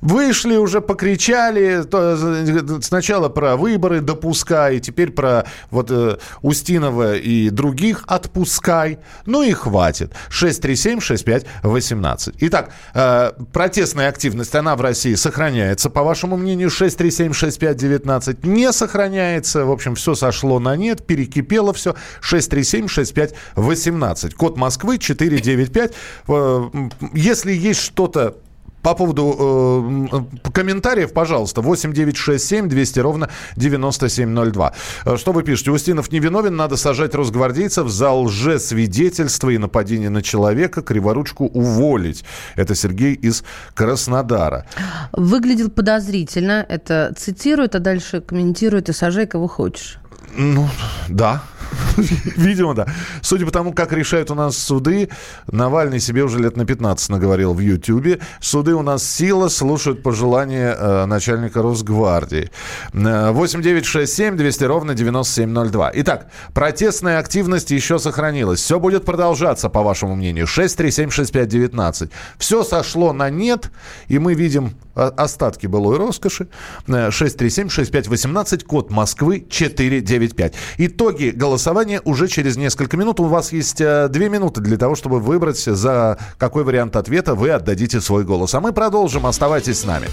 Вышли 0.00 0.56
уже, 0.56 0.80
покричали, 0.80 1.82
то, 1.82 2.80
сначала 2.80 3.28
про 3.28 3.56
выборы 3.56 4.00
допускай, 4.00 4.80
теперь 4.80 5.10
про 5.10 5.44
вот 5.70 5.90
э, 5.90 6.16
Устинова 6.42 7.16
и 7.16 7.50
других 7.50 8.04
отпускай. 8.06 9.00
Ну 9.26 9.42
и 9.42 9.52
хватит. 9.52 10.14
637-6518. 10.30 12.36
Итак, 12.40 12.70
э, 12.94 13.32
протестная 13.52 14.08
активность, 14.08 14.54
она 14.54 14.74
в 14.76 14.80
России 14.80 15.14
сохраняется, 15.14 15.90
по 15.90 16.02
вашему 16.02 16.38
мнению, 16.38 16.68
637-6519 16.68 18.46
не 18.46 18.72
сохраняется. 18.72 19.66
В 19.66 19.70
общем, 19.70 19.96
все 19.96 20.14
сошло 20.14 20.58
на 20.58 20.76
нет, 20.76 21.06
перекипело 21.06 21.74
все. 21.74 21.94
637-6518. 22.22 24.34
Код 24.34 24.56
Москвы 24.56 24.96
495. 24.98 25.92
Э, 26.28 26.70
если 27.12 27.52
есть 27.52 27.80
что-то 27.80 28.38
по 28.82 28.94
поводу 28.94 30.08
э, 30.44 30.50
комментариев, 30.50 31.12
пожалуйста, 31.12 31.60
8 31.60 31.92
9 31.92 32.16
6 32.16 32.44
7 32.44 32.68
200 32.68 33.00
ровно 33.00 33.28
9702. 33.56 34.72
Э, 35.04 35.16
что 35.16 35.32
вы 35.32 35.42
пишете? 35.42 35.70
Устинов 35.70 36.12
невиновен, 36.12 36.56
надо 36.56 36.76
сажать 36.76 37.14
росгвардейцев 37.14 37.88
за 37.88 38.10
лжесвидетельство 38.12 39.50
и 39.50 39.58
нападение 39.58 40.10
на 40.10 40.22
человека, 40.22 40.82
криворучку 40.82 41.46
уволить. 41.46 42.24
Это 42.56 42.74
Сергей 42.74 43.14
из 43.14 43.44
Краснодара. 43.74 44.66
Выглядел 45.12 45.70
подозрительно, 45.70 46.64
это 46.68 47.12
цитирует, 47.16 47.74
а 47.74 47.78
дальше 47.78 48.20
комментирует 48.20 48.88
и 48.88 48.92
сажай 48.92 49.26
кого 49.26 49.48
хочешь. 49.48 49.98
Ну, 50.36 50.68
да. 51.08 51.42
Видимо, 52.36 52.74
да. 52.74 52.86
Судя 53.22 53.46
по 53.46 53.52
тому, 53.52 53.72
как 53.72 53.92
решают 53.92 54.30
у 54.30 54.34
нас 54.34 54.56
суды, 54.56 55.08
Навальный 55.50 56.00
себе 56.00 56.24
уже 56.24 56.38
лет 56.38 56.56
на 56.56 56.64
15 56.64 57.08
наговорил 57.10 57.54
в 57.54 57.60
Ютьюбе. 57.60 58.20
Суды 58.40 58.74
у 58.74 58.82
нас 58.82 59.04
сила, 59.04 59.48
слушают 59.48 60.02
пожелания 60.02 60.74
э, 60.78 61.04
начальника 61.06 61.62
Росгвардии. 61.62 62.50
8967 62.92 64.36
200 64.36 64.64
ровно 64.64 64.94
9702. 64.94 65.92
Итак, 65.94 66.30
протестная 66.54 67.18
активность 67.18 67.70
еще 67.70 67.98
сохранилась. 67.98 68.60
Все 68.60 68.78
будет 68.78 69.04
продолжаться, 69.04 69.68
по 69.68 69.82
вашему 69.82 70.16
мнению. 70.16 70.46
6376519. 70.46 72.10
Все 72.38 72.64
сошло 72.64 73.12
на 73.12 73.30
нет, 73.30 73.70
и 74.08 74.18
мы 74.18 74.34
видим 74.34 74.74
остатки 74.94 75.66
былой 75.66 75.96
роскоши. 75.98 76.48
6376518, 76.86 78.64
код 78.64 78.90
Москвы 78.90 79.46
495. 79.48 80.54
Итоги 80.78 81.30
голосования 81.30 81.59
голосование 81.60 82.00
уже 82.06 82.26
через 82.26 82.56
несколько 82.56 82.96
минут. 82.96 83.20
У 83.20 83.24
вас 83.24 83.52
есть 83.52 83.82
э, 83.82 84.08
две 84.08 84.30
минуты 84.30 84.62
для 84.62 84.78
того, 84.78 84.94
чтобы 84.94 85.20
выбрать, 85.20 85.58
за 85.58 86.16
какой 86.38 86.64
вариант 86.64 86.96
ответа 86.96 87.34
вы 87.34 87.50
отдадите 87.50 88.00
свой 88.00 88.24
голос. 88.24 88.54
А 88.54 88.60
мы 88.60 88.72
продолжим. 88.72 89.26
Оставайтесь 89.26 89.80
с 89.80 89.84
нами. 89.84 90.08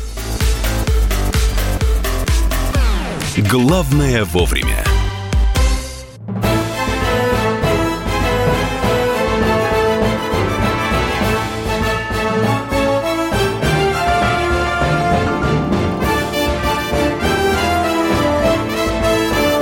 Главное 3.50 4.26
вовремя. 4.26 4.84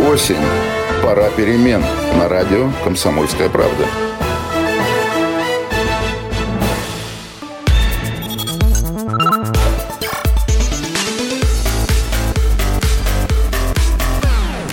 Осень 0.09 0.64
Пора 1.05 1.29
перемен 1.29 1.83
на 2.17 2.27
радио 2.27 2.71
«Комсомольская 2.83 3.47
правда». 3.47 3.85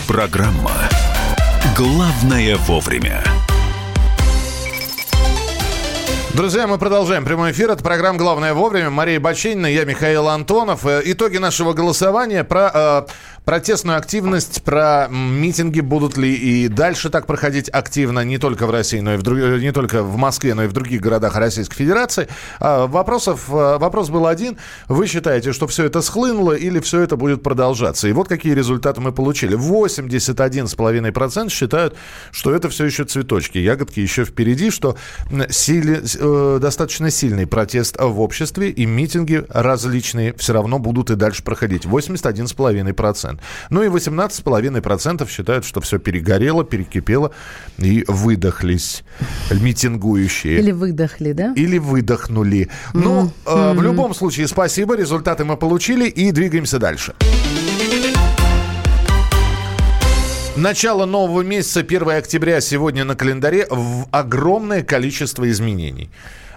Программа 0.09 0.73
«Главное 1.77 2.57
вовремя». 2.57 3.23
Друзья, 6.35 6.67
мы 6.67 6.79
продолжаем 6.79 7.27
прямой 7.27 7.53
эфир. 7.53 7.71
Это 7.71 7.85
программа 7.85 8.17
«Главное 8.19 8.55
вовремя». 8.55 8.89
Мария 8.89 9.21
Баченина, 9.21 9.67
я 9.67 9.85
Михаил 9.85 10.29
Антонов. 10.29 10.87
Э, 10.87 11.03
итоги 11.05 11.37
нашего 11.37 11.75
голосования 11.75 12.43
про 12.43 12.71
э, 12.73 13.03
протестную 13.45 13.99
активность, 13.99 14.63
про 14.63 15.09
митинги, 15.11 15.81
будут 15.81 16.17
ли 16.17 16.33
и 16.33 16.69
дальше 16.69 17.11
так 17.11 17.27
проходить 17.27 17.69
активно, 17.69 18.21
не 18.21 18.39
только 18.39 18.67
в 18.67 18.71
России, 18.71 19.01
но 19.01 19.15
и 19.15 19.17
в 19.17 19.23
друг... 19.23 19.39
не 19.39 19.73
только 19.73 20.03
в 20.03 20.17
Москве, 20.17 20.55
но 20.55 20.65
и 20.65 20.67
в 20.67 20.73
других 20.73 21.01
городах 21.01 21.37
Российской 21.37 21.77
Федерации. 21.77 22.29
А, 22.61 22.87
вопросов, 22.87 23.47
а, 23.51 23.79
вопрос 23.79 24.11
был 24.11 24.27
один. 24.27 24.59
Вы 24.89 25.07
считаете, 25.07 25.53
что 25.53 25.67
все 25.67 25.85
это 25.85 26.03
схлынуло 26.03 26.53
или 26.53 26.79
все 26.81 27.01
это 27.01 27.17
будет 27.17 27.43
продолжаться? 27.43 28.09
И 28.09 28.13
вот 28.13 28.29
какие 28.29 28.55
результаты 28.55 29.01
мы 29.01 29.13
получили. 29.13 29.57
81,5% 29.57 31.51
считают, 31.51 31.97
что 32.31 32.55
это 32.55 32.69
все 32.69 32.85
еще 32.85 33.05
цветочки, 33.05 33.59
ягодки 33.59 34.01
еще 34.01 34.25
впереди, 34.25 34.71
что 34.71 34.97
сили... 35.51 36.03
э, 36.19 36.59
достаточно 36.61 37.11
сильный 37.11 37.47
протест 37.47 37.97
в 37.99 38.21
обществе 38.21 38.71
и 38.71 38.87
митинги 38.87 39.45
различные 39.49 40.35
все 40.35 40.53
равно 40.53 40.79
будут 40.79 41.11
и 41.11 41.17
дальше 41.17 41.43
проходить. 41.43 41.85
81,5%. 41.87 43.32
Ну 43.71 43.83
и 43.83 43.89
18,5% 43.89 45.29
считают, 45.29 45.65
что 45.65 45.81
все 45.81 45.99
перегорело, 45.99 46.65
перекипело 46.65 47.33
и 47.79 48.05
выдохлись 48.09 49.05
митингующие. 49.51 50.59
Или 50.59 50.73
выдохли, 50.73 51.33
да? 51.33 51.53
Или 51.57 51.79
выдохнули. 51.79 52.63
Mm-hmm. 52.63 52.69
Ну, 52.95 53.31
э, 53.47 53.73
в 53.75 53.83
любом 53.83 54.15
случае, 54.15 54.49
спасибо, 54.49 54.97
результаты 54.97 55.45
мы 55.45 55.57
получили 55.57 56.09
и 56.09 56.33
двигаемся 56.33 56.79
дальше. 56.79 57.15
Начало 60.57 61.07
нового 61.07 61.41
месяца, 61.41 61.81
1 61.81 62.11
октября, 62.11 62.61
сегодня 62.61 63.05
на 63.05 63.17
календаре, 63.17 63.67
в 63.71 64.07
огромное 64.11 64.83
количество 64.83 65.51
изменений 65.51 66.11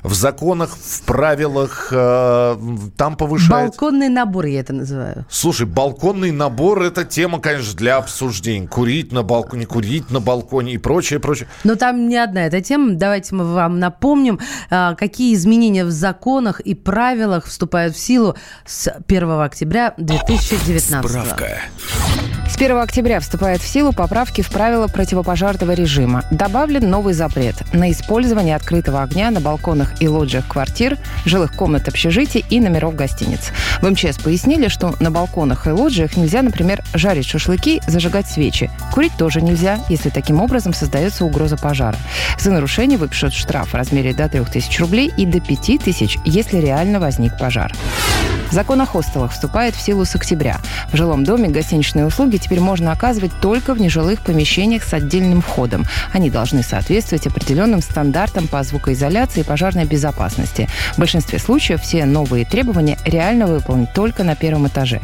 в 0.05 0.13
законах, 0.13 0.69
в 0.75 1.01
правилах, 1.03 1.89
э, 1.91 2.57
там 2.95 3.17
повышается... 3.17 3.79
Балконный 3.79 4.09
набор 4.09 4.45
я 4.45 4.59
это 4.59 4.73
называю. 4.73 5.25
Слушай, 5.29 5.65
балконный 5.65 6.31
набор– 6.31 6.81
это 6.83 7.03
тема, 7.03 7.39
конечно, 7.39 7.75
для 7.75 7.97
обсуждений. 7.97 8.67
Курить 8.67 9.11
на 9.11 9.23
балконе, 9.23 9.65
курить 9.65 10.11
на 10.11 10.19
балконе 10.19 10.73
и 10.73 10.77
прочее, 10.77 11.19
прочее. 11.19 11.47
Но 11.63 11.75
там 11.75 12.07
не 12.07 12.17
одна 12.17 12.45
эта 12.45 12.61
тема. 12.61 12.93
Давайте 12.93 13.33
мы 13.35 13.45
вам 13.45 13.79
напомним, 13.79 14.39
э, 14.69 14.95
какие 14.95 15.33
изменения 15.33 15.85
в 15.85 15.91
законах 15.91 16.59
и 16.59 16.75
правилах 16.75 17.45
вступают 17.45 17.95
в 17.95 17.99
силу 17.99 18.35
с 18.65 18.93
1 19.07 19.41
октября 19.41 19.93
2019 19.97 21.09
Справка. 21.09 21.61
С 22.55 22.57
1 22.57 22.77
октября 22.77 23.19
вступает 23.19 23.61
в 23.61 23.67
силу 23.67 23.91
поправки 23.91 24.39
в 24.39 24.49
правила 24.49 24.87
противопожарного 24.87 25.73
режима. 25.73 26.23
Добавлен 26.31 26.89
новый 26.89 27.13
запрет 27.13 27.55
на 27.73 27.91
использование 27.91 28.55
открытого 28.55 29.03
огня 29.03 29.29
на 29.29 29.41
балконах 29.41 30.01
и 30.01 30.07
лоджиях 30.07 30.47
квартир, 30.47 30.97
жилых 31.25 31.51
комнат 31.51 31.89
общежитий 31.89 32.45
и 32.49 32.61
номеров 32.61 32.95
гостиниц. 32.95 33.51
В 33.81 33.89
МЧС 33.89 34.19
пояснили, 34.19 34.69
что 34.69 34.95
на 35.01 35.11
балконах 35.11 35.67
и 35.67 35.71
лоджиях 35.71 36.15
нельзя, 36.15 36.41
например, 36.43 36.81
жарить 36.93 37.27
шашлыки, 37.27 37.81
зажигать 37.87 38.27
свечи. 38.27 38.71
Курить 38.93 39.17
тоже 39.17 39.41
нельзя, 39.41 39.77
если 39.89 40.09
таким 40.09 40.39
образом 40.39 40.73
создается 40.73 41.25
угроза 41.25 41.57
пожара. 41.57 41.97
За 42.39 42.51
нарушение 42.51 42.97
выпишут 42.97 43.33
штраф 43.33 43.73
в 43.73 43.75
размере 43.75 44.13
до 44.13 44.29
3000 44.29 44.79
рублей 44.79 45.11
и 45.17 45.25
до 45.25 45.41
5000, 45.41 46.19
если 46.23 46.59
реально 46.59 47.01
возник 47.01 47.37
пожар. 47.37 47.73
Закон 48.51 48.79
о 48.79 48.85
хостелах 48.85 49.33
вступает 49.33 49.75
в 49.75 49.81
силу 49.81 50.05
с 50.05 50.15
октября. 50.15 50.59
В 50.93 50.95
жилом 50.95 51.25
доме 51.25 51.49
гостиничные 51.49 52.05
услуги 52.05 52.37
теперь 52.45 52.59
можно 52.59 52.91
оказывать 52.91 53.31
только 53.41 53.73
в 53.73 53.81
нежилых 53.81 54.21
помещениях 54.21 54.83
с 54.83 54.93
отдельным 54.93 55.41
входом. 55.41 55.85
Они 56.13 56.29
должны 56.29 56.61
соответствовать 56.61 57.25
определенным 57.25 57.81
стандартам 57.81 58.47
по 58.47 58.61
звукоизоляции 58.61 59.39
и 59.39 59.43
пожарной 59.43 59.85
безопасности. 59.85 60.69
В 60.93 60.99
большинстве 60.99 61.39
случаев 61.39 61.81
все 61.81 62.05
новые 62.05 62.45
требования 62.45 62.99
реально 63.03 63.47
выполнить 63.47 63.93
только 63.93 64.23
на 64.23 64.35
первом 64.35 64.67
этаже. 64.67 65.01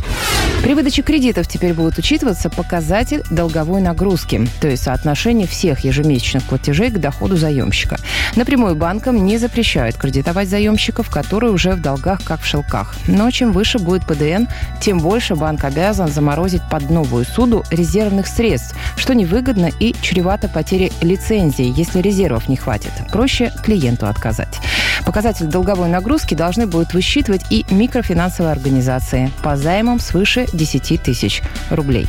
При 0.62 0.76
выдаче 0.76 1.02
кредитов 1.02 1.48
теперь 1.48 1.74
будет 1.74 1.98
учитываться 1.98 2.52
показатель 2.52 3.24
долговой 3.32 3.82
нагрузки, 3.82 4.48
то 4.60 4.68
есть 4.68 4.84
соотношение 4.84 5.48
всех 5.48 5.80
ежемесячных 5.80 6.44
платежей 6.44 6.92
к 6.92 7.00
доходу 7.00 7.38
заемщика. 7.38 7.98
Напрямую 8.36 8.76
банкам 8.76 9.26
не 9.26 9.40
запрещают 9.40 9.98
кредитовать 9.98 10.48
заемщиков, 10.48 11.10
которые 11.10 11.52
уже 11.52 11.72
в 11.72 11.82
долгах 11.82 12.24
как 12.24 12.42
в 12.42 12.46
шелках. 12.46 12.94
Но 13.08 13.32
чем 13.32 13.52
выше 13.52 13.80
будет 13.80 14.06
ПДН, 14.06 14.46
тем 14.80 15.00
больше 15.00 15.36
банк 15.36 15.64
обязан 15.64 16.10
заморозить 16.10 16.62
под 16.70 16.92
новую 16.92 17.26
суду 17.34 17.64
резервных 17.72 18.28
средств, 18.28 18.76
что 18.96 19.14
невыгодно 19.14 19.70
и 19.80 19.96
чревато 20.02 20.48
потерей 20.48 20.92
лицензии, 21.02 21.74
если 21.76 22.02
резервов 22.02 22.48
не 22.50 22.56
хватит. 22.56 22.92
Проще 23.12 23.52
клиенту 23.64 24.08
отказать. 24.08 24.60
Показатель 25.06 25.48
долговой 25.48 25.90
нагрузки 25.90 26.36
должны 26.36 26.68
будут 26.68 26.94
высчитывать 26.94 27.42
и 27.50 27.66
микрофинансовые 27.70 28.52
организации 28.52 29.32
по 29.44 29.56
займам 29.56 30.00
свыше 30.00 30.48
10 30.54 31.02
тысяч 31.02 31.42
рублей. 31.70 32.08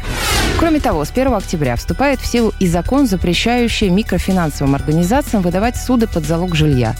Кроме 0.59 0.81
того, 0.81 1.05
с 1.05 1.11
1 1.11 1.33
октября 1.35 1.77
вступает 1.77 2.21
в 2.21 2.27
силу 2.27 2.53
и 2.59 2.67
закон, 2.67 3.07
запрещающий 3.07 3.89
микрофинансовым 3.89 4.75
организациям 4.75 5.43
выдавать 5.43 5.77
суды 5.77 6.07
под 6.07 6.25
залог 6.25 6.55
жилья. 6.55 6.95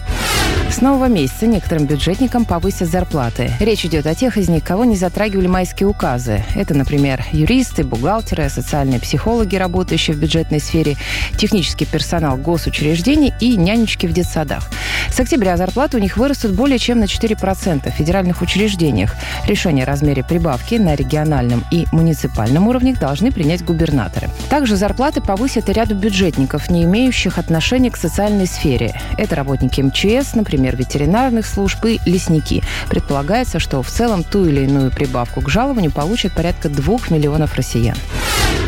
С 0.73 0.81
нового 0.81 1.05
месяца 1.05 1.47
некоторым 1.47 1.85
бюджетникам 1.87 2.47
повысят 2.47 2.89
зарплаты. 2.89 3.53
Речь 3.61 3.85
идет 3.85 4.07
о 4.07 4.15
тех 4.15 4.39
из 4.39 4.49
них, 4.49 4.65
кого 4.65 4.87
не 4.87 4.97
затрагивали 4.97 5.47
майские 5.47 5.87
указы. 5.87 6.43
Это, 6.55 6.73
например, 6.73 7.23
юристы, 7.31 7.85
бухгалтеры, 7.85 8.49
социальные 8.49 8.99
психологи, 8.99 9.55
работающие 9.57 10.17
в 10.17 10.19
бюджетной 10.19 10.61
сфере, 10.61 10.97
технический 11.37 11.85
персонал 11.85 12.39
госучреждений 12.39 13.35
и 13.39 13.57
нянечки 13.59 14.07
в 14.07 14.15
детсадах. 14.15 14.71
С 15.11 15.21
октября 15.21 15.59
зарплаты 15.59 15.99
у 15.99 16.01
них 16.01 16.17
вырастут 16.17 16.53
более 16.53 16.79
чем 16.79 17.01
на 17.01 17.05
4% 17.05 17.91
в 17.91 17.95
федеральных 17.95 18.41
учреждениях. 18.41 19.15
Решение 19.47 19.85
о 19.85 19.87
размере 19.87 20.25
прибавки 20.25 20.77
на 20.77 20.95
региональном 20.95 21.65
и 21.71 21.87
муниципальном 21.93 22.67
уровнях 22.67 22.99
должны 22.99 23.31
принять 23.31 23.63
губернаторы. 23.63 24.31
Также 24.49 24.77
зарплаты 24.77 25.21
повысят 25.21 25.69
и 25.69 25.73
ряду 25.75 25.95
бюджетников, 25.95 26.71
не 26.71 26.85
имеющих 26.85 27.37
отношения 27.37 27.91
к 27.91 27.99
социальной 27.99 28.47
сфере. 28.47 28.99
Это 29.19 29.37
работники 29.37 29.83
МЧС, 29.83 30.35
например, 30.35 30.62
ветеринарных 30.71 31.47
служб 31.47 31.85
и 31.85 32.01
лесники. 32.07 32.63
Предполагается, 32.89 33.59
что 33.59 33.83
в 33.83 33.89
целом 33.89 34.25
ту 34.25 34.45
или 34.45 34.61
иную 34.61 34.91
прибавку 34.91 35.41
к 35.41 35.49
жалованию 35.49 35.91
получат 35.91 36.33
порядка 36.33 36.69
2 36.69 36.99
миллионов 37.11 37.55
россиян. 37.55 37.97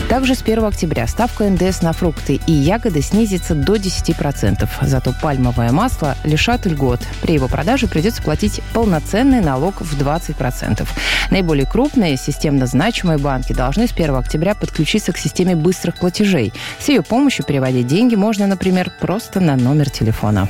Также 0.09 0.35
с 0.35 0.43
1 0.43 0.65
октября 0.65 1.07
ставка 1.07 1.45
НДС 1.49 1.81
на 1.83 1.93
фрукты 1.93 2.39
и 2.47 2.53
ягоды 2.53 3.01
снизится 3.01 3.55
до 3.55 3.77
10%. 3.77 4.69
Зато 4.83 5.15
пальмовое 5.21 5.73
масло 5.73 6.17
лишат 6.25 6.67
льгот. 6.67 7.01
При 7.23 7.35
его 7.35 7.49
продаже 7.49 7.89
придется 7.89 8.23
платить 8.23 8.61
полноценный 8.75 9.41
налог 9.41 9.81
в 9.81 10.01
20%. 10.01 10.87
Наиболее 11.31 11.67
крупные 11.67 12.17
системно 12.17 12.67
значимые 12.67 13.19
банки 13.19 13.53
должны 13.53 13.89
с 13.89 13.93
1 13.93 14.15
октября 14.15 14.55
подключиться 14.55 15.13
к 15.13 15.19
системе 15.19 15.57
быстрых 15.57 15.97
платежей. 15.97 16.53
С 16.79 16.89
ее 16.89 17.03
помощью 17.03 17.45
переводить 17.45 17.87
деньги 17.87 18.15
можно, 18.15 18.47
например, 18.47 18.93
просто 19.01 19.41
на 19.41 19.57
номер 19.57 19.91
телефона. 19.91 20.47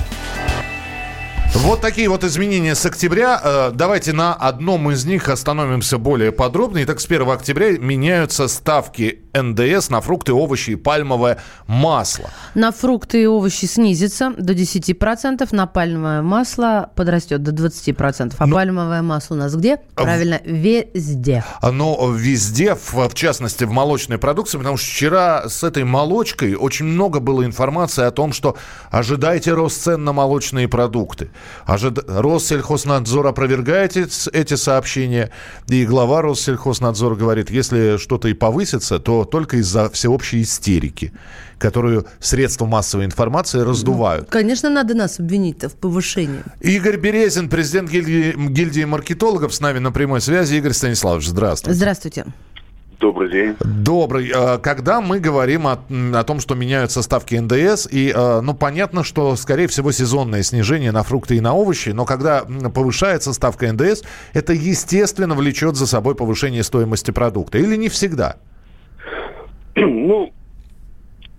Вот 1.55 1.81
такие 1.81 2.09
вот 2.09 2.25
изменения 2.25 2.75
с 2.75 2.85
октября. 2.85 3.41
Э, 3.43 3.71
давайте 3.73 4.13
на 4.13 4.35
одном 4.35 4.91
из 4.91 5.05
них 5.05 5.29
остановимся 5.29 5.99
более 5.99 6.33
подробно. 6.33 6.83
Итак, 6.83 6.99
с 6.99 7.07
1 7.07 7.31
октября 7.31 7.79
меняются 7.79 8.49
ставки 8.49 9.21
НДС 9.33 9.89
на 9.89 10.01
фрукты, 10.01 10.33
овощи 10.33 10.71
и 10.71 10.77
пальмовое 10.77 11.39
масло. 11.69 12.29
На 12.55 12.73
фрукты 12.73 13.23
и 13.23 13.27
овощи 13.27 13.67
снизится 13.67 14.33
до 14.37 14.53
10%, 14.53 15.49
на 15.53 15.67
пальмовое 15.67 16.23
масло 16.23 16.91
подрастет 16.97 17.43
до 17.43 17.53
20%. 17.53 18.35
А 18.37 18.47
Но... 18.47 18.55
пальмовое 18.57 19.03
масло 19.03 19.35
у 19.35 19.39
нас 19.39 19.55
где? 19.55 19.79
Правильно, 19.95 20.41
везде. 20.45 21.45
Оно 21.61 22.11
везде, 22.13 22.75
в, 22.75 23.09
в 23.09 23.15
частности, 23.15 23.63
в 23.63 23.71
молочной 23.71 24.19
продукции, 24.19 24.59
потому 24.59 24.77
что 24.77 24.87
вчера 24.87 25.49
с 25.49 25.63
этой 25.63 25.85
молочкой 25.85 26.55
очень 26.55 26.87
много 26.87 27.21
было 27.21 27.45
информации 27.45 28.05
о 28.05 28.11
том, 28.11 28.33
что 28.33 28.57
ожидайте 28.91 29.53
рост 29.53 29.83
цен 29.83 30.03
на 30.03 30.13
молочные 30.13 30.67
продукты. 30.69 31.31
Ожид... 31.67 31.99
Россельхознадзор 32.07 33.27
опровергает 33.27 33.97
эти 33.97 34.55
сообщения, 34.55 35.31
и 35.69 35.87
глава 35.87 36.23
Россельхознадзора 36.23 37.15
говорит, 37.15 37.51
если 37.51 37.97
что-то 37.97 38.29
и 38.29 38.35
повысится, 38.35 38.99
то 38.99 39.25
только 39.25 39.59
из-за 39.59 39.91
всеобщей 39.91 40.43
истерики 40.43 41.13
которую 41.59 42.07
средства 42.21 42.67
массовой 42.67 43.07
информации 43.07 43.61
раздувают. 43.61 44.29
Конечно, 44.29 44.69
надо 44.69 44.93
нас 44.95 45.19
обвинить 45.19 45.63
в 45.63 45.75
повышении. 45.77 46.43
Игорь 46.61 46.99
Березин, 46.99 47.49
президент 47.49 47.91
гильдии, 47.91 48.35
гильдии 48.37 48.85
маркетологов, 48.85 49.55
с 49.55 49.61
нами 49.61 49.79
на 49.79 49.93
прямой 49.93 50.21
связи. 50.21 50.57
Игорь 50.57 50.73
Станиславович, 50.73 51.29
здравствуйте. 51.29 51.75
Здравствуйте. 51.75 52.27
Добрый 53.01 53.31
день. 53.31 53.57
Добрый. 53.61 54.31
А, 54.35 54.59
когда 54.59 55.01
мы 55.01 55.21
говорим 55.21 55.67
о, 55.67 55.79
о 56.15 56.25
том, 56.25 56.41
что 56.41 56.55
меняются 56.55 57.03
ставки 57.03 57.35
НДС, 57.35 57.89
и, 57.91 58.13
а, 58.15 58.41
ну, 58.41 58.55
понятно, 58.55 59.05
что, 59.05 59.37
скорее 59.37 59.69
всего, 59.69 59.93
сезонное 59.93 60.43
снижение 60.43 60.93
на 60.93 61.03
фрукты 61.03 61.37
и 61.37 61.41
на 61.41 61.55
овощи, 61.55 61.91
но 61.91 62.05
когда 62.05 62.45
повышается 62.75 63.33
ставка 63.33 63.73
ндс, 63.73 64.03
это, 64.33 64.53
естественно, 64.53 65.35
влечет 65.35 65.77
за 65.77 65.87
собой 65.87 66.15
повышение 66.15 66.63
стоимости 66.63 67.11
продукта. 67.11 67.59
Или 67.59 67.77
не 67.77 67.89
всегда? 67.89 68.37
Ну, 69.77 70.33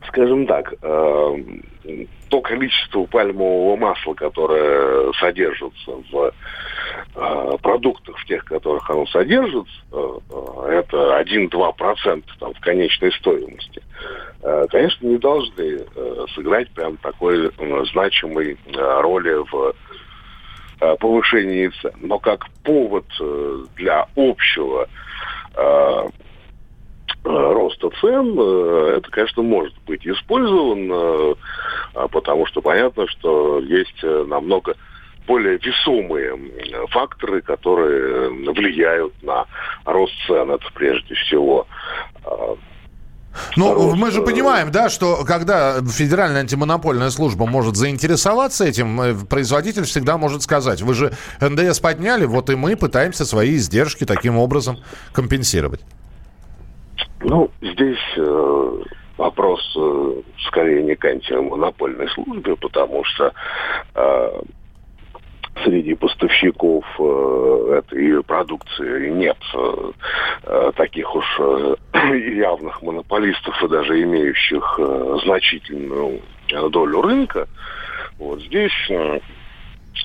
скажем 0.07 0.45
так, 0.47 0.73
э, 0.81 1.43
то 2.29 2.41
количество 2.41 3.05
пальмового 3.05 3.77
масла, 3.77 4.13
которое 4.13 5.11
содержится 5.13 5.91
в 6.11 6.15
э, 6.15 6.31
продуктах, 7.61 8.17
в 8.17 8.25
тех, 8.25 8.43
которых 8.45 8.89
оно 8.89 9.05
содержится, 9.07 9.73
э, 9.91 10.19
это 10.69 11.21
1-2% 11.21 12.23
там, 12.39 12.53
в 12.53 12.59
конечной 12.59 13.11
стоимости, 13.13 13.81
э, 14.41 14.65
конечно, 14.69 15.07
не 15.07 15.17
должны 15.17 15.85
э, 15.95 16.25
сыграть 16.35 16.69
прям 16.71 16.97
такой 16.97 17.47
э, 17.47 17.85
значимой 17.91 18.57
э, 18.65 19.01
роли 19.01 19.33
в 19.49 19.73
э, 20.81 20.95
повышении 20.99 21.69
цен. 21.81 21.93
Но 22.01 22.19
как 22.19 22.45
повод 22.63 23.05
э, 23.19 23.63
для 23.75 24.07
общего 24.15 24.87
э, 25.55 26.09
роста 27.23 27.89
цен, 28.01 28.35
э, 28.37 28.95
это, 28.97 29.09
конечно, 29.09 29.41
может 29.41 29.75
быть 29.87 30.05
использовано, 30.05 31.35
э, 31.93 32.07
потому 32.11 32.45
что 32.45 32.61
понятно, 32.61 33.07
что 33.07 33.59
есть 33.59 34.03
э, 34.03 34.25
намного 34.27 34.75
более 35.27 35.57
весомые 35.57 36.37
факторы, 36.89 37.41
которые 37.41 38.29
влияют 38.51 39.13
на 39.23 39.45
рост 39.85 40.13
цен. 40.27 40.51
Это 40.51 40.65
прежде 40.73 41.15
всего 41.15 41.67
ну, 43.57 43.73
Рост, 43.73 43.95
мы 43.95 44.11
же 44.11 44.21
понимаем, 44.21 44.71
да, 44.71 44.89
что 44.89 45.23
когда 45.25 45.81
Федеральная 45.81 46.41
антимонопольная 46.41 47.09
служба 47.09 47.45
может 47.45 47.75
заинтересоваться 47.75 48.65
этим, 48.65 49.25
производитель 49.27 49.83
всегда 49.83 50.17
может 50.17 50.41
сказать, 50.41 50.81
вы 50.81 50.93
же 50.93 51.11
НДС 51.41 51.79
подняли, 51.79 52.25
вот 52.25 52.49
и 52.49 52.55
мы 52.55 52.75
пытаемся 52.75 53.25
свои 53.25 53.55
издержки 53.55 54.05
таким 54.05 54.37
образом 54.37 54.77
компенсировать. 55.13 55.81
Ну, 57.21 57.49
здесь 57.61 57.97
э, 58.17 58.83
вопрос 59.17 59.61
э, 59.77 60.21
скорее 60.47 60.83
не 60.83 60.95
к 60.95 61.05
антимонопольной 61.05 62.07
службе, 62.09 62.55
потому 62.55 63.03
что 63.03 63.33
э, 63.95 64.41
среди 65.63 65.95
поставщиков 65.95 66.85
э, 66.99 67.81
этой 67.81 68.23
продукции 68.23 69.09
нет 69.09 69.37
э, 69.53 69.91
э 70.43 70.71
таких 70.75 71.15
уж 71.15 71.25
явных 71.93 72.81
монополистов 72.81 73.61
и 73.63 73.67
даже 73.67 74.01
имеющих 74.03 74.79
значительную 75.23 76.21
долю 76.69 77.01
рынка. 77.01 77.47
Вот 78.17 78.41
здесь 78.41 78.91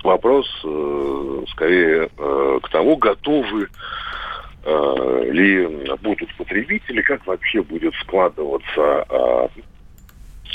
вопрос 0.02 0.46
скорее 1.50 2.08
к 2.62 2.68
тому, 2.70 2.96
готовы 2.96 3.68
ли 4.66 5.66
будут 6.02 6.34
потребители, 6.36 7.02
как 7.02 7.26
вообще 7.26 7.62
будет 7.62 7.94
складываться 7.94 9.06
э, 9.08 9.48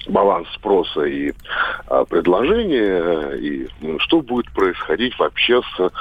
баланс 0.08 0.48
спроса 0.54 1.04
и 1.04 1.32
э, 1.32 2.06
предложения, 2.10 3.32
и 3.34 3.68
ну, 3.82 4.00
что 4.00 4.22
будет 4.22 4.52
происходить 4.52 5.18
вообще 5.20 5.62
с 5.76 5.92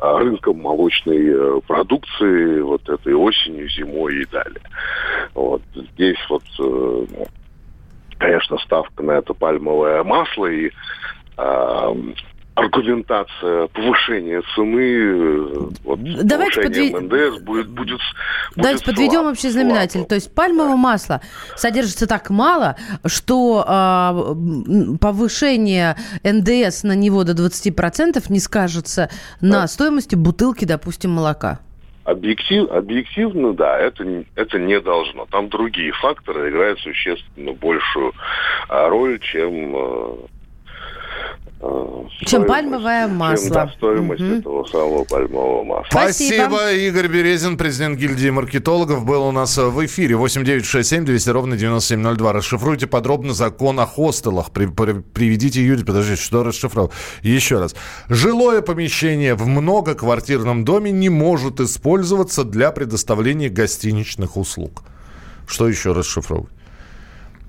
рынком 0.00 0.60
молочной 0.60 1.62
продукции 1.62 2.60
вот 2.60 2.88
этой 2.88 3.14
осенью, 3.14 3.68
зимой 3.68 4.22
и 4.22 4.26
далее. 4.26 4.62
Вот 5.32 5.62
здесь 5.76 6.18
вот, 6.28 6.42
конечно, 8.18 8.58
ставка 8.58 9.00
на 9.04 9.12
это 9.12 9.32
пальмовое 9.32 10.02
масло 10.02 10.46
и 10.46 10.72
аргументация 12.54 13.66
повышения 13.68 14.42
цены, 14.54 14.80
э, 14.80 15.70
вот, 15.84 16.00
Давайте 16.02 16.62
подве... 16.62 16.90
НДС 16.90 17.40
будет, 17.40 17.68
будет, 17.68 18.00
Давайте 18.56 18.84
будет 18.84 18.84
подведем 18.84 19.26
общий 19.26 19.48
знаменатель. 19.48 20.00
Слабо. 20.00 20.08
То 20.08 20.14
есть 20.16 20.34
пальмовое 20.34 20.72
да. 20.72 20.76
масло 20.76 21.20
содержится 21.56 22.06
так 22.06 22.30
мало, 22.30 22.76
что 23.06 23.64
э, 23.66 24.96
повышение 25.00 25.96
НДС 26.22 26.82
на 26.82 26.94
него 26.94 27.24
до 27.24 27.32
20% 27.32 28.22
не 28.28 28.38
скажется 28.38 29.08
на 29.40 29.66
стоимости 29.66 30.14
бутылки, 30.14 30.64
допустим, 30.64 31.12
молока. 31.12 31.60
Объектив, 32.04 32.68
объективно, 32.68 33.54
да, 33.54 33.78
это, 33.78 34.24
это 34.34 34.58
не 34.58 34.80
должно. 34.80 35.24
Там 35.26 35.48
другие 35.48 35.92
факторы 35.92 36.50
играют 36.50 36.80
существенно 36.80 37.52
большую 37.52 38.12
а, 38.68 38.88
роль, 38.88 39.20
чем 39.20 40.26
э, 41.62 41.92
Э, 42.22 42.26
чем 42.26 42.46
пальмовое 42.46 43.08
масло. 43.08 43.44
Чем, 43.44 43.54
да, 43.54 43.72
стоимость 43.76 44.22
угу. 44.22 44.34
этого 44.34 44.64
самого 44.64 45.04
пальмового 45.04 45.64
масла. 45.64 45.86
Спасибо. 45.90 46.34
Спасибо. 46.34 46.72
Игорь 46.72 47.08
Березин, 47.08 47.56
президент 47.56 47.98
гильдии 47.98 48.30
маркетологов, 48.30 49.04
был 49.04 49.24
у 49.24 49.32
нас 49.32 49.56
в 49.56 49.84
эфире. 49.86 50.16
8967 50.16 51.04
200 51.04 51.30
ровно 51.30 51.56
9702. 51.56 52.32
Расшифруйте 52.32 52.86
подробно 52.86 53.32
закон 53.34 53.80
о 53.80 53.86
хостелах. 53.86 54.50
При, 54.50 54.66
при, 54.66 55.00
приведите 55.00 55.64
Юрий, 55.64 55.84
подождите, 55.84 56.20
что 56.20 56.42
расшифровал? 56.42 56.92
Еще 57.22 57.58
раз. 57.58 57.74
Жилое 58.08 58.62
помещение 58.62 59.34
в 59.34 59.46
многоквартирном 59.46 60.64
доме 60.64 60.90
не 60.90 61.08
может 61.08 61.60
использоваться 61.60 62.44
для 62.44 62.70
предоставления 62.72 63.48
гостиничных 63.48 64.36
услуг. 64.36 64.82
Что 65.46 65.68
еще 65.68 65.92
расшифровывать? 65.92 66.52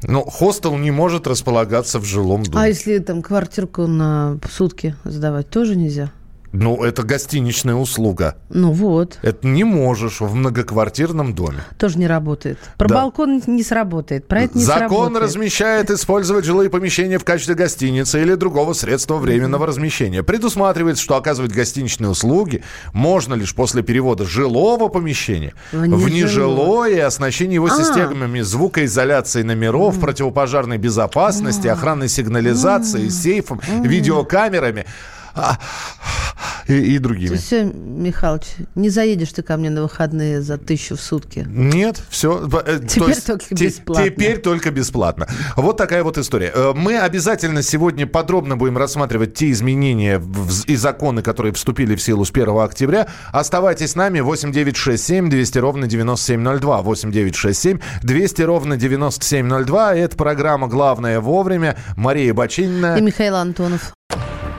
Ну, 0.08 0.24
хостел 0.24 0.78
не 0.78 0.92
может 0.92 1.28
располагаться 1.28 2.00
в 2.00 2.06
жилом 2.06 2.44
доме. 2.44 2.64
А 2.64 2.68
если 2.68 2.98
там 3.00 3.22
квартирку 3.22 3.88
на 3.88 4.38
сутки 4.52 4.96
сдавать, 5.04 5.50
тоже 5.50 5.76
нельзя? 5.76 6.12
Ну, 6.54 6.84
это 6.84 7.02
гостиничная 7.02 7.74
услуга. 7.74 8.36
Ну 8.50 8.72
вот. 8.72 9.18
Это 9.24 9.48
не 9.48 9.64
можешь 9.64 10.22
в 10.22 10.36
многоквартирном 10.36 11.34
доме. 11.34 11.64
Тоже 11.80 11.98
не 11.98 12.06
работает. 12.06 12.60
Про 12.78 12.88
да. 12.88 12.96
балкон 12.96 13.42
не 13.48 13.64
сработает. 13.64 14.28
Про 14.28 14.44
это 14.44 14.60
не 14.60 14.64
Закон 14.64 14.88
сработает. 14.88 15.24
размещает 15.24 15.90
использовать 15.90 16.46
жилые 16.46 16.70
помещения 16.70 17.18
в 17.18 17.24
качестве 17.24 17.56
гостиницы 17.56 18.22
или 18.22 18.36
другого 18.36 18.74
средства 18.74 19.18
временного 19.18 19.64
mm-hmm. 19.64 19.68
размещения. 19.68 20.24
Предусматривается, 20.24 21.04
что 21.04 21.16
оказывать 21.16 21.52
гостиничные 21.52 22.10
услуги 22.10 22.64
можно 22.94 23.34
лишь 23.34 23.56
после 23.56 23.82
перевода 23.82 24.24
жилого 24.24 24.90
помещения 24.90 25.56
в, 25.72 25.78
в 25.78 26.10
нежилое 26.10 26.98
и 26.98 27.00
оснащение 27.00 27.56
его 27.56 27.68
а. 27.68 27.72
системами 27.72 28.42
звукоизоляции 28.42 29.42
номеров, 29.42 29.98
mm-hmm. 29.98 30.02
противопожарной 30.02 30.78
безопасности, 30.78 31.66
mm-hmm. 31.66 31.72
охранной 31.72 32.10
сигнализации, 32.10 33.08
mm-hmm. 33.08 33.10
сейфом, 33.10 33.60
mm-hmm. 33.60 33.88
видеокамерами 33.88 34.86
а, 35.36 35.58
и, 36.68 36.96
и 36.96 36.98
другими. 37.00 37.36
Все, 37.36 37.64
Михалыч, 37.64 38.44
не 38.76 38.90
заедешь 38.90 39.32
ты 39.34 39.42
ко 39.42 39.58
мне 39.58 39.70
на 39.70 39.82
выходные 39.82 40.42
за 40.42 40.58
тысячу 40.58 40.96
в 40.96 41.02
сутки. 41.02 41.46
Нет, 41.50 42.02
все. 42.10 42.50
Э, 42.66 42.80
теперь 42.88 43.10
есть, 43.10 43.26
только 43.26 43.56
бесплатно. 43.56 44.06
Теперь 44.06 44.38
только 44.40 44.72
бесплатно. 44.72 45.28
Вот 45.56 45.78
такая 45.78 46.04
вот 46.04 46.18
история. 46.18 46.52
Э, 46.54 46.74
мы 46.76 46.98
обязательно 46.98 47.62
сегодня 47.62 48.08
подробно 48.08 48.58
будем 48.58 48.78
рассматривать 48.78 49.34
те 49.34 49.52
изменения 49.52 50.22
и 50.68 50.76
законы, 50.76 51.22
которые 51.22 51.54
вступили 51.54 51.96
в 51.96 52.02
силу 52.02 52.26
с 52.26 52.32
1 52.32 52.58
октября. 52.60 53.08
Оставайтесь 53.32 53.92
с 53.92 53.96
нами. 53.96 54.20
8967 54.20 55.30
200 55.30 55.58
ровно 55.58 55.88
9702. 55.88 56.82
8967 56.82 57.80
200 58.04 58.42
ровно 58.44 58.78
9702. 58.78 59.96
Это 59.96 60.16
программа 60.16 60.68
«Главное 60.68 61.20
вовремя». 61.20 61.78
Мария 61.96 62.34
Бочинина. 62.34 62.98
И 62.98 63.02
Михаил 63.02 63.36
Антонов. 63.36 63.94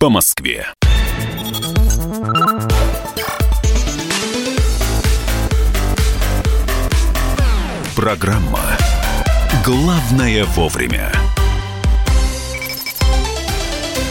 по 0.00 0.10
Москве. 0.10 0.64
Программа 7.96 8.60
«Главное 9.66 10.44
вовремя». 10.44 11.10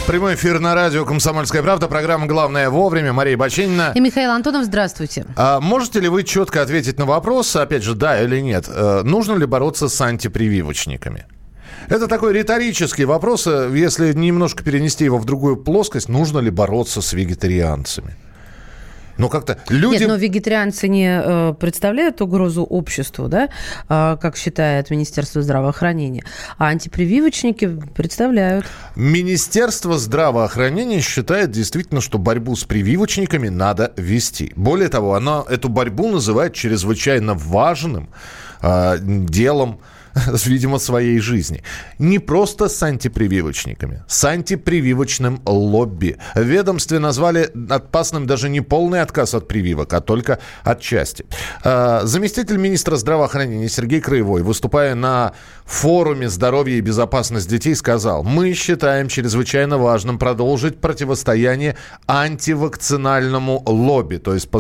Прямой 0.06 0.36
эфир 0.36 0.60
на 0.60 0.76
радио 0.76 1.06
«Комсомольская 1.06 1.63
правда». 1.63 1.88
Программа 1.88 2.28
«Главное 2.28 2.69
вовремя». 2.69 3.13
Мария 3.13 3.38
Бачинина. 3.38 3.93
И 3.95 4.02
Михаил 4.02 4.32
Антонов. 4.32 4.65
Здравствуйте. 4.65 5.26
А 5.38 5.62
можете 5.62 6.02
ли 6.02 6.10
вы 6.10 6.26
четко 6.26 6.63
ответить 6.63 7.00
на 7.00 7.06
вопрос, 7.06 7.56
опять 7.56 7.84
же, 7.84 7.95
да 7.95 8.21
или 8.21 8.41
нет, 8.41 8.65
э, 8.67 9.04
нужно 9.04 9.36
ли 9.36 9.45
бороться 9.45 9.88
с 9.88 10.02
антипрививочниками? 10.02 11.28
Это 11.88 12.08
такой 12.08 12.34
риторический 12.34 13.06
вопрос. 13.06 13.47
Э, 13.47 13.71
если 13.73 14.13
немножко 14.13 14.63
перенести 14.63 15.06
его 15.06 15.17
в 15.17 15.26
другую 15.26 15.58
плоскость, 15.58 16.10
нужно 16.10 16.39
ли 16.39 16.50
бороться 16.50 17.02
с 17.02 17.13
вегетарианцами? 17.13 18.15
Ну, 19.17 19.30
как-то 19.30 19.58
люди... 19.69 20.00
Нет, 20.00 20.08
но 20.08 20.15
вегетарианцы 20.15 20.88
не 20.88 21.08
э, 21.10 21.54
представляют 21.60 22.21
угрозу 22.21 22.63
обществу, 22.63 23.28
да, 23.28 23.50
э, 23.89 24.17
как 24.21 24.38
считает 24.38 24.91
Министерство 24.91 25.41
здравоохранения, 25.41 26.23
а 26.58 26.67
антипрививочники 26.67 27.80
представляют. 27.95 28.65
Министерство 28.95 29.97
здравоохранения 29.97 31.02
считает 31.02 31.52
действительно, 31.52 32.02
что 32.02 32.19
борьбу 32.19 32.56
с 32.56 32.63
прививочниками 32.63 33.50
надо 33.50 33.91
вести. 33.97 34.54
Более 34.56 34.89
того, 34.89 35.15
оно 35.15 35.45
эту 35.50 35.69
борьбу 35.69 36.08
называет 36.08 36.54
чрезвычайно 36.54 37.34
важным 37.34 38.10
э, 38.62 38.97
делом 39.02 39.80
видимо, 40.45 40.80
своей 40.80 41.19
жизни. 41.19 41.63
Не 41.99 42.19
просто 42.19 42.69
с 42.69 42.84
антипрививочниками, 42.84 44.03
с 44.08 44.23
антипрививочным 44.23 45.41
лобби. 45.45 46.17
В 46.36 46.41
ведомстве 46.41 46.99
назвали 46.99 47.49
опасным 47.69 48.27
даже 48.27 48.49
не 48.49 48.62
полный 48.62 49.01
отказ 49.01 49.34
от 49.34 49.47
прививок, 49.47 49.93
а 49.93 50.01
только 50.01 50.39
отчасти. 50.63 51.25
А, 51.63 52.01
заместитель 52.06 52.58
министра 52.58 52.95
здравоохранения 52.95 53.69
Сергей 53.69 54.01
Краевой, 54.01 54.41
выступая 54.41 54.95
на 54.95 55.34
форуме 55.65 56.30
«Здоровье 56.30 56.77
и 56.77 56.82
безопасность 56.82 57.49
детей», 57.49 57.75
сказал, 57.75 58.23
мы 58.23 58.53
считаем 58.53 59.08
чрезвычайно 59.08 59.77
важным 59.77 60.17
продолжить 60.17 60.80
противостояние 60.80 61.75
антивакцинальному 62.08 63.63
лобби. 63.65 64.17
То 64.17 64.34
есть 64.34 64.49
по, 64.49 64.60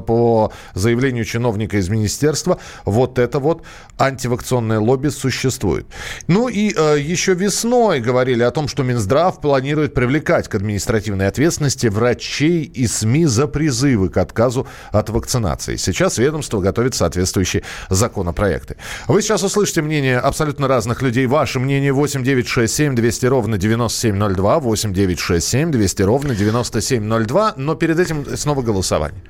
по 0.00 0.52
заявлению 0.74 1.24
чиновника 1.24 1.76
из 1.76 1.88
министерства, 1.88 2.58
вот 2.84 3.18
это 3.18 3.38
вот 3.38 3.62
антивакционное 3.98 4.78
лобби 4.78 4.87
существует. 5.10 5.86
Ну 6.26 6.48
и 6.48 6.72
э, 6.74 6.98
еще 7.00 7.34
весной 7.34 8.00
говорили 8.00 8.42
о 8.42 8.50
том, 8.50 8.68
что 8.68 8.82
Минздрав 8.82 9.40
планирует 9.40 9.94
привлекать 9.94 10.48
к 10.48 10.54
административной 10.54 11.28
ответственности 11.28 11.86
врачей 11.88 12.62
и 12.62 12.86
СМИ 12.86 13.26
за 13.26 13.46
призывы 13.46 14.08
к 14.08 14.16
отказу 14.16 14.66
от 14.90 15.10
вакцинации. 15.10 15.76
Сейчас 15.76 16.18
ведомство 16.18 16.60
готовит 16.60 16.94
соответствующие 16.94 17.62
законопроекты. 17.88 18.76
Вы 19.06 19.22
сейчас 19.22 19.42
услышите 19.42 19.82
мнение 19.82 20.18
абсолютно 20.18 20.68
разных 20.68 21.02
людей. 21.02 21.26
Ваше 21.26 21.58
мнение 21.58 21.92
8 21.92 22.22
9 22.24 22.48
6 22.48 22.74
7 22.74 22.94
200 22.94 23.26
ровно 23.26 23.58
9702, 23.58 24.58
8 24.60 24.92
9 24.92 25.18
6 25.18 25.46
7 25.46 25.70
200 25.70 26.02
ровно 26.02 26.34
9702, 26.34 27.54
но 27.56 27.74
перед 27.74 27.98
этим 27.98 28.36
снова 28.36 28.62
голосование. 28.62 29.22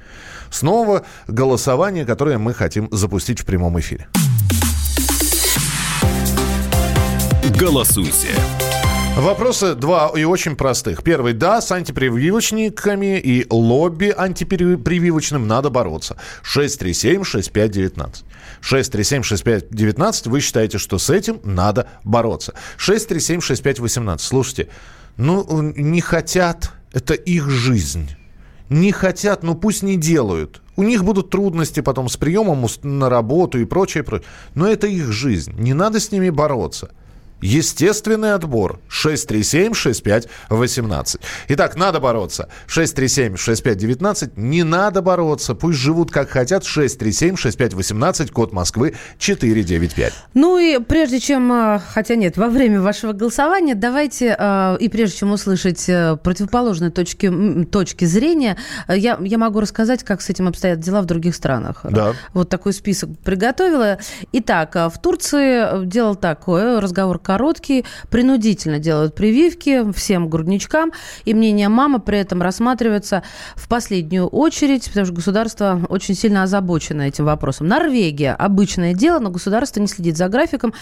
Снова 0.51 1.05
голосование, 1.27 2.05
которое 2.05 2.38
мы 2.38 2.55
хотим 2.55 2.88
запустить 2.90 3.40
в 3.40 3.44
прямом 3.44 3.79
эфире. 3.81 4.09
Голосуйте. 7.59 8.29
Вопросы 9.16 9.75
два 9.75 10.12
и 10.14 10.23
очень 10.23 10.55
простых. 10.55 11.03
Первый. 11.03 11.33
Да, 11.33 11.61
с 11.61 11.73
антипрививочниками 11.73 13.18
и 13.18 13.47
лобби 13.51 14.14
антипрививочным 14.16 15.49
надо 15.49 15.68
бороться. 15.68 16.16
637-6519. 16.44 18.23
637-6519. 18.62 20.29
Вы 20.29 20.38
считаете, 20.40 20.79
что 20.79 20.99
с 20.99 21.11
этим 21.11 21.40
надо 21.42 21.88
бороться. 22.05 22.55
637-6518. 22.79 24.18
Слушайте, 24.18 24.68
ну, 25.16 25.44
не 25.75 26.01
хотят, 26.01 26.71
это 26.92 27.14
их 27.14 27.51
жизнь. 27.51 28.11
Не 28.68 28.92
хотят, 28.92 29.42
ну 29.42 29.57
пусть 29.57 29.83
не 29.83 29.97
делают. 29.97 30.62
У 30.77 30.85
них 30.85 31.03
будут 31.03 31.31
трудности 31.31 31.81
потом 31.81 32.09
с 32.09 32.16
приемом 32.16 32.68
на 32.85 33.11
работу 33.11 33.59
и 33.59 33.64
прочее, 33.64 34.05
прочее. 34.05 34.29
Но 34.55 34.68
это 34.68 34.87
их 34.87 35.11
жизнь. 35.11 35.55
Не 35.59 35.75
надо 35.75 35.99
с 35.99 36.12
ними 36.12 36.31
бороться. 36.31 36.90
Естественный 37.40 38.35
отбор 38.35 38.81
637-6518. 38.90 41.20
Итак, 41.48 41.77
надо 41.77 42.01
бороться. 42.01 42.48
637-6519. 42.66 44.33
Не 44.37 44.64
надо 44.64 45.03
бороться. 45.03 45.55
Пусть 45.55 45.79
живут 45.79 46.11
как 46.11 46.31
хотят. 46.31 46.64
637-6518. 46.64 48.33
Код 48.33 48.53
Москвы 48.53 48.96
495. 49.18 50.12
Ну 50.35 50.59
и 50.59 50.79
прежде 50.79 51.20
чем, 51.20 51.53
а, 51.53 51.79
хотя 51.79 52.16
нет, 52.16 52.37
во 52.37 52.48
время 52.48 52.81
вашего 52.81 53.12
голосования, 53.12 53.77
давайте, 53.77 54.35
а, 54.37 54.77
и 54.81 54.88
прежде 54.88 55.18
чем 55.18 55.31
услышать 55.31 55.88
э, 55.88 56.16
противоположные 56.16 56.90
точки, 56.90 57.64
точки 57.66 58.05
зрения, 58.05 58.57
я, 58.88 59.16
я 59.20 59.38
могу 59.38 59.61
рассказать, 59.61 60.03
как 60.03 60.22
с 60.22 60.31
этим 60.31 60.48
обстоят 60.48 60.81
дела 60.81 61.03
в 61.03 61.05
других 61.05 61.37
странах. 61.37 61.83
Да. 61.85 62.14
Вот 62.33 62.48
такой 62.48 62.72
список 62.72 63.11
приготовила. 63.20 63.98
Итак, 64.33 64.74
в 64.74 64.94
Турции 65.01 65.87
делал 65.87 66.16
такое, 66.16 66.81
разговор 66.81 67.20
короткий, 67.29 67.85
принудительно 68.09 68.79
делают 68.79 69.14
прививки 69.14 69.93
всем 69.93 70.31
грудничкам, 70.31 70.93
и 71.27 71.35
мнение 71.35 71.69
мамы 71.69 72.01
при 72.01 72.19
этом 72.19 72.41
рассматривается 72.41 73.23
в 73.55 73.69
последнюю 73.69 74.29
очередь, 74.29 74.87
потому 74.88 75.05
что 75.05 75.14
государство 75.14 75.81
очень 75.91 76.14
сильно 76.14 76.43
озабочено 76.45 77.03
этим 77.03 77.27
вопросом. 77.27 77.69
Норвегия– 77.69 78.33
обычное 78.38 78.95
дело, 78.95 79.19
но 79.19 79.29
государство 79.29 79.79
не 79.79 79.88
следит 79.88 80.17
за 80.17 80.29
графиком. 80.29 80.73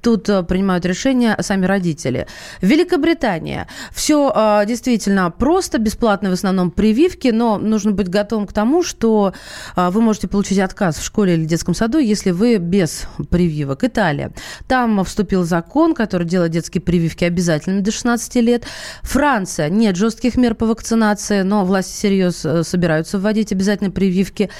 Тут 0.00 0.28
э, 0.28 0.44
принимают 0.44 0.86
решения 0.86 1.36
сами 1.40 1.66
родители. 1.66 2.28
Великобритания. 2.60 3.66
Все 3.92 4.32
э, 4.32 4.64
действительно 4.64 5.32
просто, 5.32 5.78
бесплатные 5.78 6.30
в 6.30 6.34
основном 6.34 6.70
прививки, 6.70 7.32
но 7.32 7.58
нужно 7.58 7.90
быть 7.90 8.08
готовым 8.08 8.46
к 8.46 8.52
тому, 8.52 8.84
что 8.84 9.32
э, 9.74 9.90
вы 9.90 10.00
можете 10.00 10.28
получить 10.28 10.60
отказ 10.60 10.98
в 10.98 11.04
школе 11.04 11.34
или 11.34 11.46
детском 11.46 11.74
саду, 11.74 11.98
если 11.98 12.30
вы 12.30 12.58
без 12.58 13.08
прививок. 13.28 13.82
Италия. 13.82 14.30
Там 14.68 15.02
вступил 15.04 15.42
закон, 15.42 15.95
который 15.96 16.26
делает 16.26 16.52
детские 16.52 16.80
прививки 16.80 17.24
обязательными 17.24 17.80
до 17.80 17.90
16 17.90 18.36
лет. 18.36 18.64
Франция. 19.02 19.68
Нет 19.68 19.96
жестких 19.96 20.36
мер 20.36 20.54
по 20.54 20.66
вакцинации, 20.66 21.42
но 21.42 21.64
власти 21.64 21.92
серьезно 21.92 22.62
собираются 22.62 23.18
вводить 23.18 23.52
обязательные 23.52 23.90
прививки. 23.90 24.50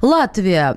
Латвия. 0.00 0.74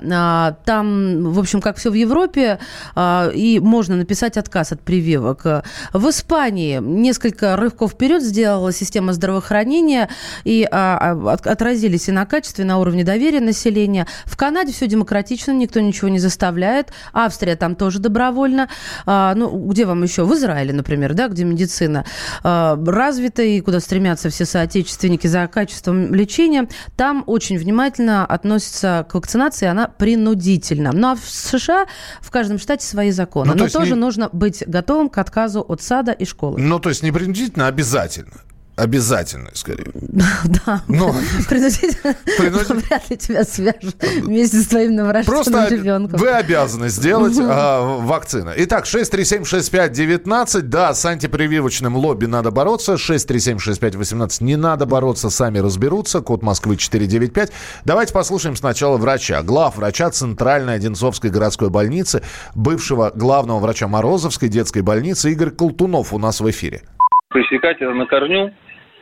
Там, 0.65 1.31
в 1.31 1.39
общем, 1.39 1.61
как 1.61 1.77
все 1.77 1.91
в 1.91 1.93
Европе, 1.93 2.59
и 2.97 3.59
можно 3.61 3.95
написать 3.95 4.37
отказ 4.37 4.71
от 4.71 4.81
прививок. 4.81 5.45
В 5.93 6.09
Испании 6.09 6.79
несколько 6.81 7.55
рывков 7.55 7.91
вперед 7.91 8.23
сделала 8.23 8.73
система 8.73 9.13
здравоохранения, 9.13 10.09
и 10.43 10.63
отразились 10.63 12.09
и 12.09 12.11
на 12.11 12.25
качестве, 12.25 12.63
и 12.63 12.67
на 12.67 12.79
уровне 12.79 13.03
доверия 13.03 13.39
населения. 13.39 14.07
В 14.25 14.35
Канаде 14.35 14.73
все 14.73 14.87
демократично, 14.87 15.51
никто 15.51 15.79
ничего 15.79 16.09
не 16.09 16.19
заставляет. 16.19 16.91
Австрия 17.13 17.55
там 17.55 17.75
тоже 17.75 17.99
добровольно. 17.99 18.69
Ну, 19.05 19.67
где 19.69 19.85
вам 19.85 20.03
еще? 20.07 20.23
В 20.23 20.33
Израиле, 20.33 20.73
например, 20.73 21.13
да, 21.13 21.27
где 21.27 21.43
медицина 21.43 22.05
развита 22.43 23.41
и 23.43 23.61
куда 23.61 23.79
стремятся 23.79 24.29
все 24.29 24.45
соотечественники 24.45 25.27
за 25.27 25.47
качеством 25.47 26.13
лечения. 26.13 26.67
Там 26.95 27.23
очень 27.27 27.57
внимательно 27.57 28.25
относятся 28.25 29.05
к 29.09 29.13
вакцинации, 29.13 29.67
она 29.67 29.87
принудительна. 29.87 30.91
Ну, 30.93 31.11
а 31.11 31.15
в 31.15 31.29
США 31.29 31.85
в 32.21 32.31
каждом 32.31 32.59
штате 32.59 32.85
свои 32.85 33.11
законы. 33.11 33.53
Ну, 33.53 33.63
Но 33.63 33.69
тоже 33.69 33.93
не... 33.93 33.99
нужно 33.99 34.29
быть 34.31 34.63
готовым 34.67 35.09
к 35.09 35.17
отказу 35.17 35.61
от 35.61 35.81
сада 35.81 36.11
и 36.11 36.25
школы. 36.25 36.59
Ну, 36.59 36.79
то 36.79 36.89
есть 36.89 37.03
не 37.03 37.11
принудительно, 37.11 37.65
а 37.65 37.69
обязательно. 37.69 38.41
Обязательное, 38.77 39.51
скорее. 39.55 39.91
Да. 40.43 40.83
Но... 40.87 41.13
Принудительно 41.49 42.15
вряд 42.81 43.09
ли 43.09 43.17
тебя 43.17 43.43
свяжут 43.43 43.95
вместе 44.21 44.61
с 44.61 44.67
твоим 44.67 44.95
новорожденным 44.95 45.43
Просто 45.43 45.67
ребенком. 45.73 46.19
вы 46.19 46.29
обязаны 46.29 46.89
сделать 46.89 47.35
а, 47.39 47.97
вакцину. 47.99 48.51
Итак, 48.55 48.85
6376519. 48.85 50.61
Да, 50.61 50.93
с 50.93 51.03
антипрививочным 51.05 51.97
лобби 51.97 52.25
надо 52.25 52.51
бороться. 52.51 52.93
6376518. 52.93 54.43
Не 54.43 54.55
надо 54.55 54.85
бороться, 54.85 55.31
сами 55.31 55.57
разберутся. 55.57 56.21
Код 56.21 56.43
Москвы 56.43 56.77
495. 56.77 57.51
Давайте 57.83 58.13
послушаем 58.13 58.55
сначала 58.55 58.97
врача. 58.97 59.41
Глав 59.41 59.77
врача 59.77 60.11
Центральной 60.11 60.75
Одинцовской 60.75 61.31
городской 61.31 61.69
больницы, 61.69 62.21
бывшего 62.53 63.11
главного 63.13 63.59
врача 63.59 63.87
Морозовской 63.87 64.49
детской 64.49 64.83
больницы 64.83 65.31
Игорь 65.31 65.49
Колтунов 65.51 66.13
у 66.13 66.19
нас 66.19 66.41
в 66.41 66.49
эфире. 66.49 66.83
Пресекать 67.29 67.81
это 67.81 67.93
на 67.93 68.05
корню 68.05 68.53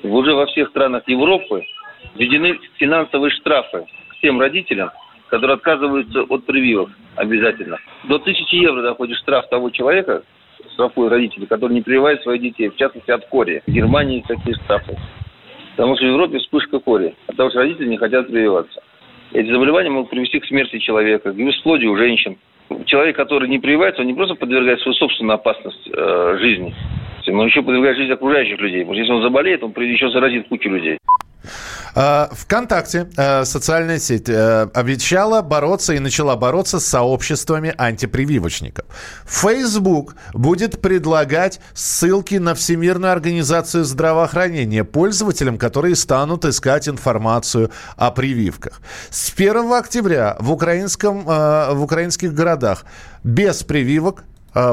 уже 0.04 0.34
во 0.34 0.48
всех 0.48 0.70
странах 0.70 1.04
Европы 1.08 1.64
введены 2.16 2.60
финансовые 2.78 3.32
штрафы 3.32 3.86
к 4.10 4.22
тем 4.22 4.42
родителям, 4.42 4.90
которые 5.30 5.56
отказываются 5.56 6.24
от 6.24 6.46
прививок 6.46 6.90
обязательно. 7.16 7.78
До 8.06 8.18
тысячи 8.18 8.56
евро 8.56 8.82
доходит 8.82 9.18
штраф 9.18 9.48
того 9.50 9.70
человека, 9.70 10.24
штрафует 10.74 11.12
родителей, 11.12 11.46
который 11.46 11.74
не 11.74 11.82
прививает 11.82 12.24
своих 12.24 12.42
детей, 12.42 12.70
в 12.70 12.76
частности 12.76 13.12
от 13.12 13.28
кори. 13.28 13.62
В 13.68 13.72
Германии 13.72 14.26
такие 14.28 14.56
штрафы. 14.56 14.98
Потому 15.76 15.96
что 15.96 16.06
в 16.06 16.10
Европе 16.10 16.40
вспышка 16.40 16.80
кори, 16.80 17.16
от 17.28 17.38
того, 17.38 17.52
что 17.52 17.60
родители 17.60 17.88
не 17.88 17.98
хотят 17.98 18.28
прививаться. 18.28 18.82
Эти 19.34 19.52
заболевания 19.52 19.92
могут 19.92 20.10
привести 20.10 20.40
к 20.40 20.46
смерти 20.46 20.80
человека, 20.80 21.32
к 21.32 21.36
бесплодию 21.36 21.96
женщин. 21.96 22.38
Человек, 22.86 23.16
который 23.16 23.48
не 23.50 23.60
прививается, 23.60 24.02
он 24.02 24.08
не 24.08 24.14
просто 24.14 24.34
подвергает 24.36 24.80
свою 24.82 24.96
собственную 24.96 25.36
опасность 25.36 25.88
э, 25.94 26.38
жизни, 26.40 26.74
но 27.32 27.46
еще 27.46 27.62
подвергает 27.62 27.98
жизнь 27.98 28.12
окружающих 28.12 28.60
людей. 28.60 28.82
Потому 28.82 28.96
что 28.96 29.02
если 29.02 29.14
он 29.14 29.22
заболеет, 29.24 29.64
он 29.64 29.72
еще 29.72 30.10
заразит 30.10 30.48
кучу 30.48 30.70
людей. 30.70 30.98
А, 31.98 32.30
ВКонтакте, 32.34 33.08
э, 33.16 33.46
социальная 33.46 34.00
сеть, 34.00 34.28
э, 34.28 34.68
обещала 34.74 35.42
бороться 35.42 35.94
и 35.94 36.00
начала 36.00 36.36
бороться 36.36 36.80
с 36.80 36.86
сообществами 36.86 37.74
антипрививочников. 37.78 38.86
Facebook 39.26 40.16
будет 40.34 40.82
предлагать 40.82 41.62
ссылки 41.74 42.36
на 42.36 42.54
Всемирную 42.54 43.14
организацию 43.14 43.86
здравоохранения 43.86 44.84
пользователям, 44.84 45.58
которые 45.58 45.96
станут 45.96 46.44
искать 46.44 46.90
информацию 46.90 47.72
о 47.96 48.12
прививках. 48.12 48.82
С 49.10 49.32
1 49.34 49.72
октября 49.72 50.36
в, 50.40 50.52
украинском, 50.52 51.24
э, 51.26 51.74
в 51.74 51.82
украинских 51.82 52.34
городах 52.34 52.84
без 53.24 53.64
прививок 53.64 54.26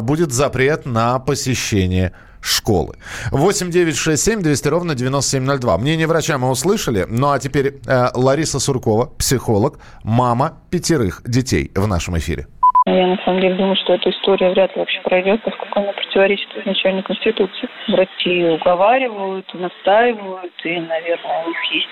будет 0.02 0.30
запрет 0.30 0.86
на 0.86 1.18
посещение 1.18 2.12
школы. 2.42 2.96
8 3.30 3.70
9 3.70 3.96
6 3.96 4.22
7 4.22 4.42
200 4.42 4.68
ровно 4.68 4.94
9702. 4.94 5.78
Мнение 5.78 6.06
врача 6.06 6.36
мы 6.36 6.50
услышали. 6.50 7.06
Ну 7.08 7.30
а 7.30 7.38
теперь 7.38 7.80
э, 7.86 8.08
Лариса 8.14 8.58
Суркова, 8.58 9.06
психолог, 9.06 9.78
мама 10.02 10.58
пятерых 10.70 11.22
детей 11.24 11.70
в 11.74 11.86
нашем 11.86 12.18
эфире. 12.18 12.46
Я 12.84 13.06
на 13.06 13.16
самом 13.24 13.40
деле 13.40 13.54
думаю, 13.54 13.76
что 13.76 13.94
эта 13.94 14.10
история 14.10 14.50
вряд 14.50 14.74
ли 14.74 14.80
вообще 14.80 15.00
пройдет, 15.02 15.40
поскольку 15.42 15.78
она 15.78 15.92
противоречит 15.92 16.48
изначально 16.56 17.02
Конституции. 17.02 17.68
Врачи 17.86 18.44
уговаривают, 18.44 19.46
настаивают, 19.54 20.52
и, 20.64 20.80
наверное, 20.80 21.44
у 21.44 21.48
них 21.48 21.64
есть 21.72 21.88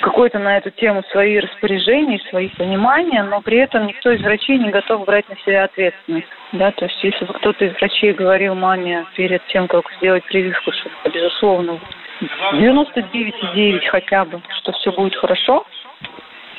какое-то 0.00 0.38
на 0.38 0.56
эту 0.56 0.70
тему 0.70 1.02
свои 1.10 1.38
распоряжения, 1.38 2.18
свои 2.30 2.48
понимания, 2.48 3.22
но 3.24 3.42
при 3.42 3.58
этом 3.58 3.86
никто 3.86 4.10
из 4.10 4.22
врачей 4.22 4.58
не 4.58 4.70
готов 4.70 5.04
брать 5.04 5.28
на 5.28 5.36
себя 5.44 5.64
ответственность. 5.64 6.28
Да, 6.52 6.70
то 6.72 6.86
есть 6.86 7.04
если 7.04 7.26
бы 7.26 7.34
кто-то 7.34 7.66
из 7.66 7.74
врачей 7.74 8.14
говорил 8.14 8.54
маме 8.54 9.04
перед 9.14 9.46
тем, 9.48 9.68
как 9.68 9.84
сделать 9.98 10.24
прививку, 10.24 10.72
что, 10.72 11.10
безусловно, 11.10 11.78
99,9 12.54 13.86
хотя 13.88 14.24
бы, 14.24 14.40
что 14.60 14.72
все 14.72 14.92
будет 14.92 15.14
хорошо, 15.16 15.66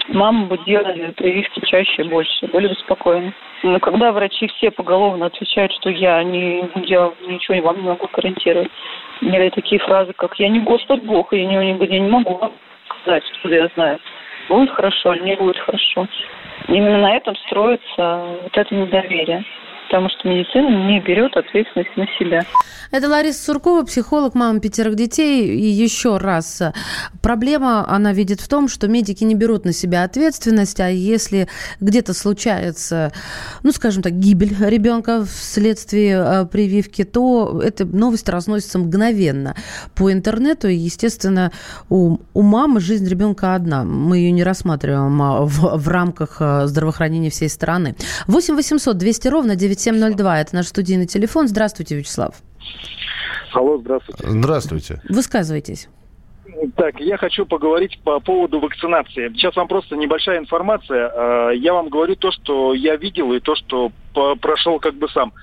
мамы 0.10 0.48
бы 0.48 0.58
делали 0.66 1.12
прививки 1.12 1.62
чаще 1.66 2.04
и 2.04 2.08
больше, 2.08 2.48
были 2.48 2.68
бы 2.68 2.76
спокойны. 2.76 3.34
Но 3.64 3.80
когда 3.80 4.12
врачи 4.12 4.48
все 4.48 4.72
поголовно 4.72 5.28
отвечают, 5.28 5.72
что 5.74 5.90
я, 5.90 6.24
не, 6.24 6.70
я 6.86 7.12
ничего 7.28 7.62
вам 7.62 7.78
не 7.78 7.88
могу 7.88 8.10
гарантировать, 8.12 8.72
или 9.22 9.50
такие 9.50 9.80
фразы, 9.80 10.14
как 10.14 10.38
«я 10.40 10.50
не 10.50 10.60
Господь 10.60 11.04
Бог, 11.04 11.34
и 11.34 11.40
я 11.40 11.46
не, 11.46 11.86
я 11.86 12.00
не 12.00 12.10
могу 12.10 12.36
вам 12.36 12.52
сказать, 13.02 13.24
откуда 13.36 13.56
я 13.56 13.68
знаю, 13.76 14.00
будет 14.50 14.72
хорошо 14.72 15.14
или 15.14 15.24
не 15.24 15.36
будет 15.36 15.58
хорошо». 15.60 16.08
Именно 16.68 17.00
на 17.00 17.16
этом 17.16 17.36
строится 17.38 18.26
вот 18.44 18.56
это 18.58 18.76
недоверие 18.76 19.44
потому 19.94 20.10
что 20.10 20.28
медицина 20.28 20.88
не 20.88 21.00
берет 21.02 21.38
ответственность 21.38 21.96
на 21.96 22.08
себя. 22.18 22.42
Это 22.90 23.08
Лариса 23.08 23.46
Суркова, 23.46 23.84
психолог, 23.84 24.34
мама 24.34 24.60
пятерых 24.60 24.96
детей. 24.96 25.48
И 25.48 25.68
еще 25.68 26.18
раз, 26.18 26.64
проблема 27.22 27.88
она 27.88 28.12
видит 28.12 28.42
в 28.42 28.48
том, 28.48 28.68
что 28.68 28.88
медики 28.88 29.24
не 29.24 29.36
берут 29.36 29.66
на 29.66 29.72
себя 29.72 30.04
ответственность, 30.04 30.80
а 30.80 30.90
если 30.90 31.48
где-то 31.80 32.16
случается, 32.16 33.12
ну, 33.62 33.72
скажем 33.72 34.02
так, 34.02 34.14
гибель 34.14 34.56
ребенка 34.60 35.26
вследствие 35.26 36.18
э, 36.18 36.46
прививки, 36.46 37.04
то 37.04 37.62
эта 37.64 37.86
новость 37.86 38.28
разносится 38.30 38.80
мгновенно 38.80 39.56
по 39.94 40.12
интернету. 40.12 40.70
И, 40.70 40.76
естественно, 40.76 41.52
у, 41.90 42.18
у 42.34 42.42
мамы 42.42 42.80
жизнь 42.80 43.08
ребенка 43.08 43.54
одна. 43.54 43.84
Мы 43.84 44.18
ее 44.18 44.32
не 44.32 44.44
рассматриваем 44.44 45.22
а, 45.22 45.46
в, 45.46 45.78
в 45.78 45.88
рамках 45.88 46.38
э, 46.40 46.66
здравоохранения 46.66 47.30
всей 47.30 47.50
страны. 47.50 47.96
8 48.26 48.56
800 48.56 48.98
200 48.98 49.28
ровно 49.28 49.56
9702. 49.84 50.42
Это 50.42 50.56
наш 50.56 50.68
студийный 50.68 51.06
телефон. 51.06 51.48
Здравствуйте, 51.48 51.96
Вячеслав. 51.96 52.36
Алло, 53.54 53.78
здравствуйте. 53.78 54.24
Здравствуйте. 54.28 55.02
Высказывайтесь. 55.10 55.90
Так, 56.76 57.00
я 57.00 57.18
хочу 57.18 57.46
поговорить 57.46 58.00
по 58.04 58.20
поводу 58.20 58.60
вакцинации. 58.60 59.30
Сейчас 59.30 59.56
вам 59.56 59.68
просто 59.68 59.96
небольшая 59.96 60.40
информация. 60.40 61.12
А, 61.14 61.50
я 61.52 61.74
вам 61.74 61.90
говорю 61.90 62.16
то, 62.16 62.32
что 62.32 62.74
я 62.74 62.96
видел 62.96 63.34
и 63.34 63.40
то, 63.40 63.56
что 63.56 63.92
прошел 64.42 64.80
как 64.80 64.96
бы 64.96 65.10
сам. 65.10 65.34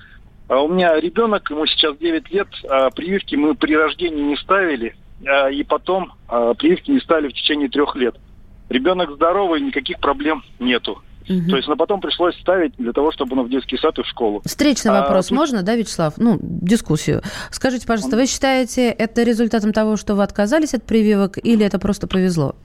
А 0.47 0.61
у 0.61 0.67
меня 0.67 0.99
ребенок, 0.99 1.49
ему 1.49 1.65
сейчас 1.65 1.97
9 1.97 2.31
лет, 2.31 2.47
а 2.69 2.89
прививки 2.89 3.35
мы 3.35 3.55
при 3.55 3.73
рождении 3.73 4.21
не 4.21 4.35
ставили, 4.35 4.95
и 5.53 5.63
потом 5.63 6.11
прививки 6.27 6.91
не 6.91 6.99
ставили 6.99 7.29
в 7.29 7.33
течение 7.33 7.69
трех 7.69 7.95
лет. 7.95 8.15
Ребенок 8.67 9.11
здоровый, 9.11 9.61
никаких 9.61 9.99
проблем 9.99 10.43
нету. 10.59 11.01
То 11.27 11.55
есть, 11.55 11.67
но 11.67 11.75
потом 11.75 12.01
пришлось 12.01 12.35
ставить 12.39 12.75
для 12.77 12.91
того, 12.93 13.11
чтобы 13.11 13.37
он 13.39 13.45
в 13.45 13.49
детский 13.49 13.77
сад 13.77 13.97
и 13.99 14.03
в 14.03 14.07
школу. 14.07 14.41
Встречный 14.45 14.91
А, 14.91 15.01
вопрос 15.01 15.27
тут- 15.27 15.37
можно, 15.37 15.63
да, 15.63 15.75
Вячеслав? 15.75 16.15
Ну, 16.17 16.37
дискуссию. 16.41 17.21
Скажите, 17.51 17.85
пожалуйста, 17.87 18.17
вы 18.17 18.25
считаете 18.25 18.89
это 18.89 19.23
результатом 19.23 19.71
того, 19.73 19.97
что 19.97 20.15
вы 20.15 20.23
отказались 20.23 20.73
от 20.73 20.83
прививок, 20.83 21.37
или 21.37 21.65
это 21.65 21.79
просто 21.79 22.07
повезло? 22.07 22.55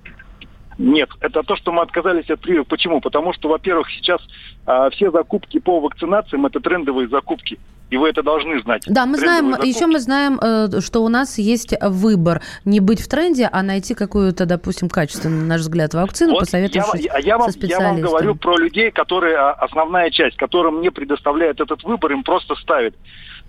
Нет, 0.78 1.08
это 1.20 1.42
то, 1.42 1.56
что 1.56 1.72
мы 1.72 1.82
отказались 1.82 2.28
от 2.28 2.40
прививок. 2.40 2.68
Почему? 2.68 3.00
Потому 3.00 3.32
что, 3.32 3.48
во-первых, 3.48 3.88
сейчас 3.90 4.20
а, 4.66 4.90
все 4.90 5.10
закупки 5.10 5.58
по 5.58 5.80
вакцинациям 5.80 6.44
это 6.46 6.60
трендовые 6.60 7.08
закупки. 7.08 7.58
И 7.88 7.96
вы 7.96 8.09
это 8.09 8.22
должны 8.22 8.61
знать. 8.62 8.83
Да, 8.87 9.07
мы 9.07 9.16
знаем, 9.16 9.51
еще 9.62 9.87
мы 9.87 10.01
знаем, 10.01 10.40
э, 10.42 10.81
что 10.81 11.05
у 11.05 11.09
нас 11.09 11.38
есть 11.38 11.72
выбор 11.81 12.42
не 12.64 12.81
быть 12.81 13.01
в 13.01 13.09
тренде, 13.09 13.49
а 13.51 13.62
найти 13.62 13.94
какую-то, 13.94 14.44
допустим, 14.44 14.88
качественную, 14.88 15.42
на 15.42 15.46
наш 15.46 15.61
взгляд, 15.61 15.94
вакцину, 15.94 16.33
Вот 16.33 16.40
посоветовавшись 16.40 17.05
я, 17.05 17.18
я, 17.18 17.38
вам, 17.38 17.53
со 17.53 17.59
я 17.61 17.79
вам 17.79 18.01
говорю 18.01 18.35
про 18.35 18.57
людей, 18.57 18.90
которые 18.90 19.37
а, 19.37 19.53
основная 19.53 20.11
часть, 20.11 20.37
которым 20.37 20.81
не 20.81 20.90
предоставляет 20.90 21.61
этот 21.61 21.85
выбор, 21.85 22.11
им 22.12 22.25
просто 22.25 22.57
ставят. 22.57 22.96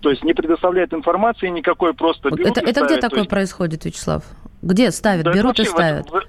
То 0.00 0.10
есть 0.10 0.22
не 0.22 0.32
предоставляет 0.34 0.94
информации 0.94 1.48
никакой, 1.48 1.92
просто 1.92 2.28
Вот 2.30 2.38
берут 2.38 2.56
это, 2.56 2.60
и 2.60 2.70
это 2.70 2.80
где 2.82 2.84
ставят. 2.84 3.00
То 3.00 3.08
такое 3.08 3.18
есть- 3.20 3.30
происходит, 3.30 3.84
Вячеслав? 3.84 4.22
Где 4.62 4.90
ставят, 4.92 5.24
Да 5.24 5.32
берут 5.32 5.58
и 5.58 5.62
вообще 5.62 5.64
ставят? 5.64 6.10
во, 6.10 6.20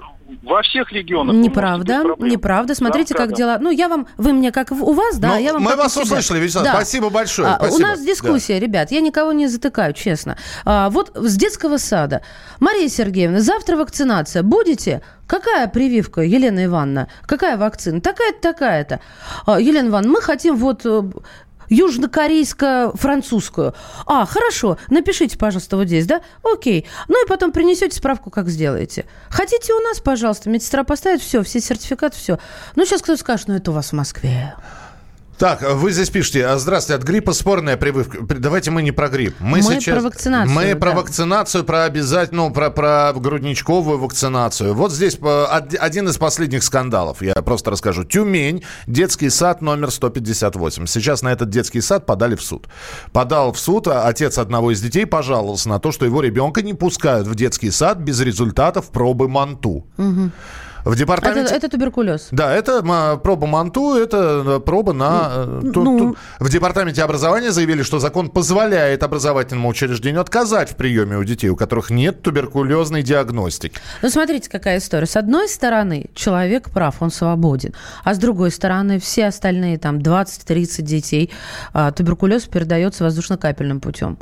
во 0.41 0.62
всех 0.62 0.91
регионах. 0.91 1.36
Неправда, 1.36 2.04
неправда. 2.19 2.75
Смотрите, 2.75 3.13
Да, 3.13 3.19
как 3.19 3.30
да. 3.32 3.36
дела. 3.36 3.58
Ну, 3.60 3.69
я 3.71 3.88
вам, 3.89 4.08
вы 4.17 4.34
мне 4.34 4.52
как 4.52 4.71
у 4.71 4.93
вас, 4.93 5.17
да, 5.17 5.36
Ну, 5.36 5.39
я 5.39 5.54
вам 5.54 5.63
мы 5.63 5.75
вас 5.75 5.97
услышали, 5.97 6.39
Вячеслав. 6.39 6.63
Да. 6.63 6.73
Спасибо 6.73 7.10
большое, 7.10 7.49
А, 7.49 7.56
спасибо. 7.58 7.75
У 7.75 7.80
нас 7.80 8.02
дискуссия, 8.02 8.60
ребят. 8.60 8.91
Я 8.91 9.02
никого 9.02 9.34
не 9.34 9.47
затыкаю, 9.47 9.93
честно. 9.93 10.38
А, 10.65 10.89
вот 10.89 11.12
с 11.15 11.36
детского 11.36 11.78
сада. 11.78 12.21
Мария 12.60 12.88
Сергеевна, 12.88 13.41
завтра 13.41 13.75
вакцинация. 13.75 14.43
Будете? 14.43 15.02
Какая 15.28 15.67
прививка, 15.67 16.21
Елена 16.21 16.65
Ивановна? 16.65 17.08
Какая 17.25 17.58
вакцина? 17.58 18.02
Такая-то, 18.02 18.39
такая-то. 18.41 18.99
А, 19.45 19.60
Елена 19.60 19.89
Ивановна, 19.89 20.13
мы 20.13 20.21
хотим 20.21 20.56
вот 20.56 20.86
э, 20.86 21.04
южнокорейско-французскую. 21.69 23.73
А, 24.05 24.25
хорошо, 24.25 24.77
напишите, 24.89 25.38
пожалуйста, 25.38 25.77
вот 25.77 25.88
здесь, 25.88 26.05
да? 26.05 26.21
Окей. 26.43 26.86
Ну 27.08 27.23
и 27.23 27.27
потом 27.27 27.51
принесете 27.51 27.95
справку, 27.95 28.29
как 28.29 28.49
сделаете. 28.49 29.05
Хотите 29.29 29.73
у 29.73 29.79
нас, 29.79 29.99
пожалуйста, 29.99 30.49
медсестра 30.49 30.84
поставит, 30.84 31.21
все, 31.21 31.43
все 31.43 31.60
сертификаты, 31.60 32.17
все. 32.17 32.39
Ну, 32.75 32.86
сейчас 32.86 33.01
кто-то 33.01 33.19
скажет, 33.19 33.47
ну 33.47 33.55
это 33.55 33.71
у 33.71 33.73
вас 33.73 33.89
в 33.89 33.93
Москве. 33.93 34.55
Так, 35.39 35.62
вы 35.62 35.91
здесь 35.93 36.10
пишете, 36.10 36.45
а, 36.45 36.58
здравствуйте, 36.60 36.97
от 37.02 37.08
гриппа 37.08 37.32
спорная 37.32 37.78
прививка. 37.78 38.25
При- 38.25 38.39
Давайте 38.39 38.71
мы 38.71 38.82
не 38.82 38.91
про 38.91 39.08
грипп. 39.08 39.36
Мы, 39.39 39.60
Мы 39.60 39.63
сейчас... 39.63 39.95
про 39.97 40.02
вакцинацию, 40.02 40.54
Мы 40.54 40.75
про 40.75 40.89
да. 40.91 40.97
вакцинацию, 40.97 41.63
про 41.63 41.86
обязательную, 41.86 42.52
про, 42.52 42.69
про 42.69 43.13
грудничковую 43.15 43.97
вакцинацию. 43.99 44.73
Вот 44.73 44.91
здесь 44.91 45.17
э, 45.21 45.25
од- 45.25 45.75
один 45.80 46.10
из 46.10 46.17
последних 46.17 46.62
скандалов, 46.62 47.21
я 47.21 47.36
просто 47.36 47.71
расскажу. 47.71 48.04
Тюмень, 48.04 48.63
детский 48.86 49.30
сад 49.30 49.62
номер 49.62 49.91
158. 49.91 50.86
Сейчас 50.88 51.21
на 51.21 51.30
этот 51.32 51.49
детский 51.49 51.80
сад 51.80 52.06
подали 52.06 52.36
в 52.36 52.41
суд. 52.41 52.67
Подал 53.13 53.54
в 53.54 53.60
суд, 53.60 53.88
а 53.88 54.10
отец 54.10 54.38
одного 54.38 54.71
из 54.71 54.82
детей 54.82 55.06
пожаловался 55.06 55.69
на 55.69 55.80
то, 55.80 55.93
что 55.93 56.04
его 56.06 56.21
ребенка 56.21 56.62
не 56.62 56.73
пускают 56.73 57.28
в 57.28 57.36
детский 57.36 57.71
сад 57.71 57.99
без 57.99 58.19
результатов 58.19 58.89
пробы 58.91 59.30
МАНТУ. 59.30 59.86
Мгм. 59.95 60.34
В 60.89 60.95
департаменте... 60.95 61.41
Это, 61.41 61.56
это 61.56 61.69
туберкулез. 61.69 62.30
Да, 62.32 62.54
это 62.56 62.82
проба 63.23 63.45
МАНТУ, 63.47 63.95
это 63.95 64.43
э, 64.45 64.60
проба 64.60 64.93
на... 64.93 65.30
э, 65.36 65.71
ту- 65.73 65.84
ну. 65.84 65.99
ту- 65.99 66.17
В 66.39 66.49
департаменте 66.49 67.04
образования 67.04 67.52
заявили, 67.52 67.84
что 67.84 67.99
закон 67.99 68.30
позволяет 68.30 69.04
образовательному 69.04 69.69
учреждению 69.69 70.21
отказать 70.21 70.71
в 70.71 70.75
приеме 70.75 71.17
у 71.17 71.23
детей, 71.23 71.49
у 71.49 71.56
которых 71.56 71.91
нет 71.91 72.21
туберкулезной 72.23 73.04
диагностики. 73.04 73.80
Ну, 74.02 74.10
смотрите, 74.10 74.49
какая 74.49 74.80
история. 74.80 75.06
С 75.06 75.15
одной 75.15 75.47
стороны, 75.47 76.08
человек 76.15 76.71
прав, 76.71 76.95
он 77.02 77.12
свободен. 77.12 77.73
А 78.04 78.13
с 78.15 78.17
другой 78.17 78.49
стороны, 78.49 78.99
все 78.99 79.28
остальные, 79.28 79.78
там, 79.78 79.99
20-30 79.99 80.82
детей, 80.82 81.32
а, 81.71 81.91
туберкулез 81.91 82.45
передается 82.45 83.04
воздушно-капельным 83.04 83.80
путем. 83.80 84.17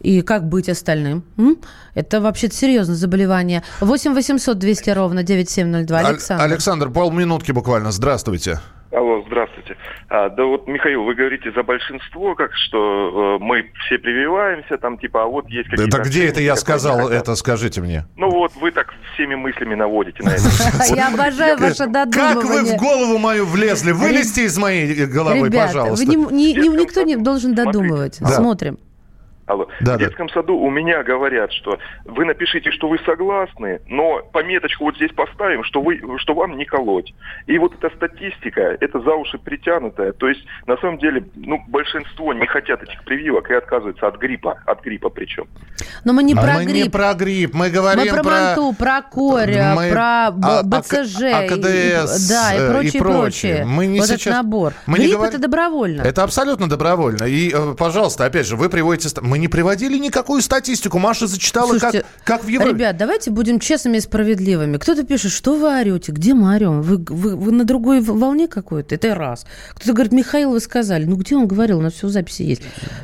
И 0.00 0.22
как 0.22 0.48
быть 0.48 0.68
остальным? 0.68 1.22
М? 1.36 1.58
Это 1.94 2.20
вообще-то 2.20 2.54
серьезное 2.54 2.96
заболевание. 2.96 3.62
8 3.80 4.14
800 4.14 4.58
200 4.58 4.90
ровно 4.90 5.22
9702. 5.22 5.98
Аль- 5.98 6.06
Александр. 6.06 6.44
Александр, 6.44 6.90
полминутки 6.90 7.52
буквально. 7.52 7.90
Здравствуйте. 7.92 8.60
Алло, 8.92 9.22
здравствуйте. 9.24 9.76
А, 10.08 10.30
да 10.30 10.44
вот, 10.44 10.66
Михаил, 10.66 11.04
вы 11.04 11.14
говорите 11.14 11.52
за 11.54 11.62
большинство, 11.62 12.34
как 12.34 12.50
что 12.54 13.36
э, 13.40 13.44
мы 13.44 13.70
все 13.86 13.98
прививаемся, 13.98 14.78
там 14.78 14.98
типа, 14.98 15.22
а 15.22 15.26
вот 15.26 15.48
есть 15.48 15.68
Да, 15.70 15.76
какие-то... 15.76 15.96
так 15.98 16.06
где 16.06 16.26
это 16.26 16.40
я 16.40 16.56
сказал 16.56 16.96
хотят. 17.02 17.12
это, 17.22 17.36
скажите 17.36 17.80
мне. 17.82 18.06
Ну 18.16 18.28
вот, 18.30 18.50
вы 18.56 18.72
так 18.72 18.88
всеми 19.14 19.36
мыслями 19.36 19.76
наводите 19.76 20.24
на 20.24 20.30
это. 20.30 20.42
Я 20.96 21.06
обожаю 21.14 21.56
ваше 21.58 21.86
додумывание. 21.86 22.34
Как 22.34 22.44
вы 22.44 22.64
в 22.64 22.76
голову 22.78 23.18
мою 23.18 23.46
влезли? 23.46 23.92
Вылезьте 23.92 24.44
из 24.46 24.58
моей 24.58 25.06
головы, 25.06 25.46
Ребята, 25.46 25.66
пожалуйста. 25.68 26.04
не- 26.06 26.54
никто 26.54 27.02
не 27.02 27.14
должен 27.16 27.54
додумывать. 27.54 28.16
Да. 28.18 28.26
Смотрим. 28.28 28.78
Алло. 29.50 29.66
Да, 29.80 29.96
в 29.96 29.98
да. 29.98 30.04
детском 30.06 30.28
саду 30.28 30.56
у 30.56 30.70
меня 30.70 31.02
говорят, 31.02 31.52
что 31.52 31.76
вы 32.04 32.24
напишите, 32.24 32.70
что 32.70 32.88
вы 32.88 32.98
согласны, 33.04 33.80
но 33.88 34.22
пометочку 34.32 34.84
вот 34.84 34.94
здесь 34.94 35.10
поставим, 35.10 35.64
что 35.64 35.82
вы, 35.82 36.00
что 36.18 36.34
вам 36.34 36.56
не 36.56 36.64
колоть. 36.64 37.12
И 37.48 37.58
вот 37.58 37.72
эта 37.74 37.92
статистика, 37.96 38.60
это 38.80 39.00
за 39.00 39.10
уши 39.14 39.38
притянутая. 39.38 40.12
То 40.12 40.28
есть, 40.28 40.40
на 40.66 40.76
самом 40.76 40.98
деле, 40.98 41.24
ну, 41.34 41.60
большинство 41.66 42.32
не 42.32 42.46
хотят 42.46 42.80
этих 42.84 43.02
прививок 43.04 43.50
и 43.50 43.54
отказываются 43.54 44.06
от 44.06 44.18
гриппа, 44.18 44.60
от 44.66 44.82
гриппа 44.84 45.08
причем. 45.10 45.48
Но 46.04 46.12
мы 46.12 46.22
не 46.22 46.34
А 46.34 46.40
про 46.42 46.52
мы 46.54 46.64
не 46.64 46.72
грипп. 46.82 46.92
про 46.92 47.12
грипп, 47.14 47.52
мы 47.52 47.70
говорим 47.70 48.04
Мы 48.04 48.08
про, 48.10 48.22
про... 48.22 48.30
манту, 48.30 48.72
про 48.78 49.02
корь, 49.02 49.56
Мы- 49.74 49.90
про 49.90 50.26
а- 50.28 50.62
БЦЖ, 50.62 51.22
а- 51.24 51.44
и- 51.44 51.48
АКДС, 51.48 52.28
да, 52.28 52.54
и 52.54 52.58
э, 52.60 52.70
прочее, 52.70 52.92
и 52.92 52.96
и 52.96 53.00
прочее. 53.00 53.20
прочее. 53.20 53.64
Мы 53.66 53.86
не 53.86 53.98
вот 53.98 54.06
сейчас- 54.06 54.20
этот 54.20 54.32
набор. 54.34 54.72
мы 54.86 54.98
не 54.98 55.06
Грипп 55.06 55.16
говор- 55.18 55.28
это 55.28 55.38
добровольно. 55.40 56.02
Это 56.02 56.22
абсолютно 56.22 56.68
добровольно. 56.68 57.24
И, 57.24 57.50
э, 57.52 57.74
пожалуйста, 57.76 58.26
опять 58.26 58.46
же, 58.46 58.54
вы 58.54 58.68
приводите... 58.68 59.08
Мы 59.22 59.39
не 59.40 59.48
приводили 59.48 59.98
никакую 59.98 60.42
статистику. 60.42 60.98
Маша 60.98 61.26
зачитала, 61.26 61.70
Слушайте, 61.70 62.04
как, 62.24 62.40
как 62.40 62.44
в 62.44 62.48
Европе. 62.48 62.72
Ребят, 62.72 62.96
давайте 62.96 63.30
будем 63.30 63.58
честными 63.58 63.96
и 63.96 64.00
справедливыми. 64.00 64.76
Кто-то 64.76 65.02
пишет, 65.02 65.32
что 65.32 65.56
вы 65.56 65.80
орете, 65.80 66.12
где 66.12 66.34
мы 66.34 66.54
орем? 66.54 66.82
Вы, 66.82 66.98
вы, 67.08 67.36
вы 67.36 67.52
на 67.52 67.64
другой 67.64 68.00
волне 68.00 68.46
какой-то? 68.46 68.94
Это 68.94 69.14
раз. 69.14 69.46
Кто-то 69.74 69.92
говорит, 69.92 70.12
Михаил, 70.12 70.52
вы 70.52 70.60
сказали. 70.60 71.04
Ну, 71.04 71.16
где 71.16 71.36
он 71.36 71.46
говорил? 71.46 71.78
У 71.78 71.82
нас 71.82 71.94
все 71.94 72.06
в 72.06 72.10
записи 72.10 72.42
есть. 72.42 72.62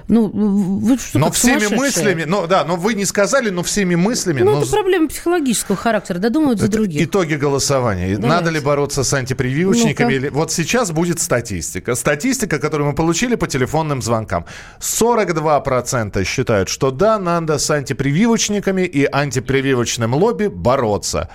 Ну, 0.09 0.29
вы 0.29 0.99
что, 0.99 1.19
Но 1.19 1.31
всеми 1.31 1.75
мыслями... 1.75 2.25
Ну, 2.25 2.47
да, 2.47 2.65
но 2.65 2.77
вы 2.77 2.95
не 2.95 3.05
сказали, 3.05 3.51
но 3.51 3.63
всеми 3.63 3.95
мыслями... 3.95 4.43
Ну, 4.43 4.53
но 4.53 4.63
это 4.63 4.71
проблема 4.71 5.09
психологического 5.09 5.77
характера. 5.77 6.19
Додумывают 6.19 6.61
за 6.61 6.69
других. 6.69 7.03
Итоги 7.03 7.35
голосования. 7.35 8.17
Давайте. 8.17 8.27
Надо 8.27 8.51
ли 8.51 8.61
бороться 8.61 9.05
с 9.05 9.13
антипрививочниками? 9.13 10.15
Ну-ка. 10.15 10.27
Или... 10.27 10.29
Вот 10.29 10.53
сейчас 10.53 10.91
будет 10.93 11.21
статистика. 11.21 11.95
Статистика, 11.95 12.59
которую 12.59 12.91
мы 12.91 12.95
получили 12.95 13.35
по 13.35 13.47
телефонным 13.47 14.03
звонкам. 14.03 14.45
42% 14.81 16.16
считают, 16.25 16.69
что 16.69 16.91
да, 16.91 17.19
надо 17.19 17.59
с 17.59 17.71
антипрививочниками 17.71 18.83
и 18.83 19.05
антипрививочным 19.05 20.15
лобби 20.15 20.47
бороться. 20.49 21.29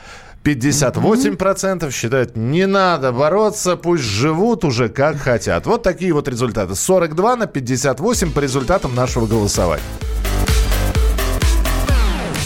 58% 0.43 1.91
считают, 1.91 2.35
не 2.35 2.65
надо 2.65 3.11
бороться, 3.11 3.75
пусть 3.77 4.03
живут 4.03 4.63
уже 4.63 4.89
как 4.89 5.17
хотят. 5.17 5.65
Вот 5.65 5.83
такие 5.83 6.13
вот 6.13 6.27
результаты. 6.27 6.75
42 6.75 7.35
на 7.35 7.45
58 7.45 8.31
по 8.31 8.39
результатам 8.39 8.95
нашего 8.95 9.27
голосования. 9.27 9.83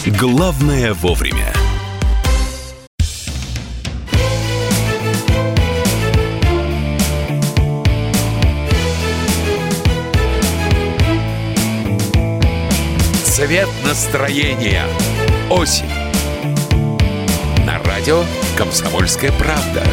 Главное 0.06 0.94
вовремя. 0.94 1.52
Цвет 13.46 13.68
настроения. 13.84 14.82
Осень. 15.48 15.86
На 17.64 17.78
радио 17.84 18.24
«Комсомольская 18.58 19.30
правда». 19.38 19.84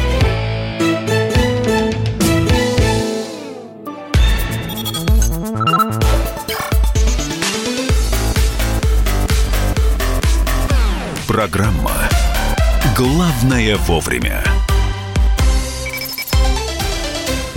Программа 11.27 12.09
«Главное 12.97 13.77
вовремя». 13.77 14.43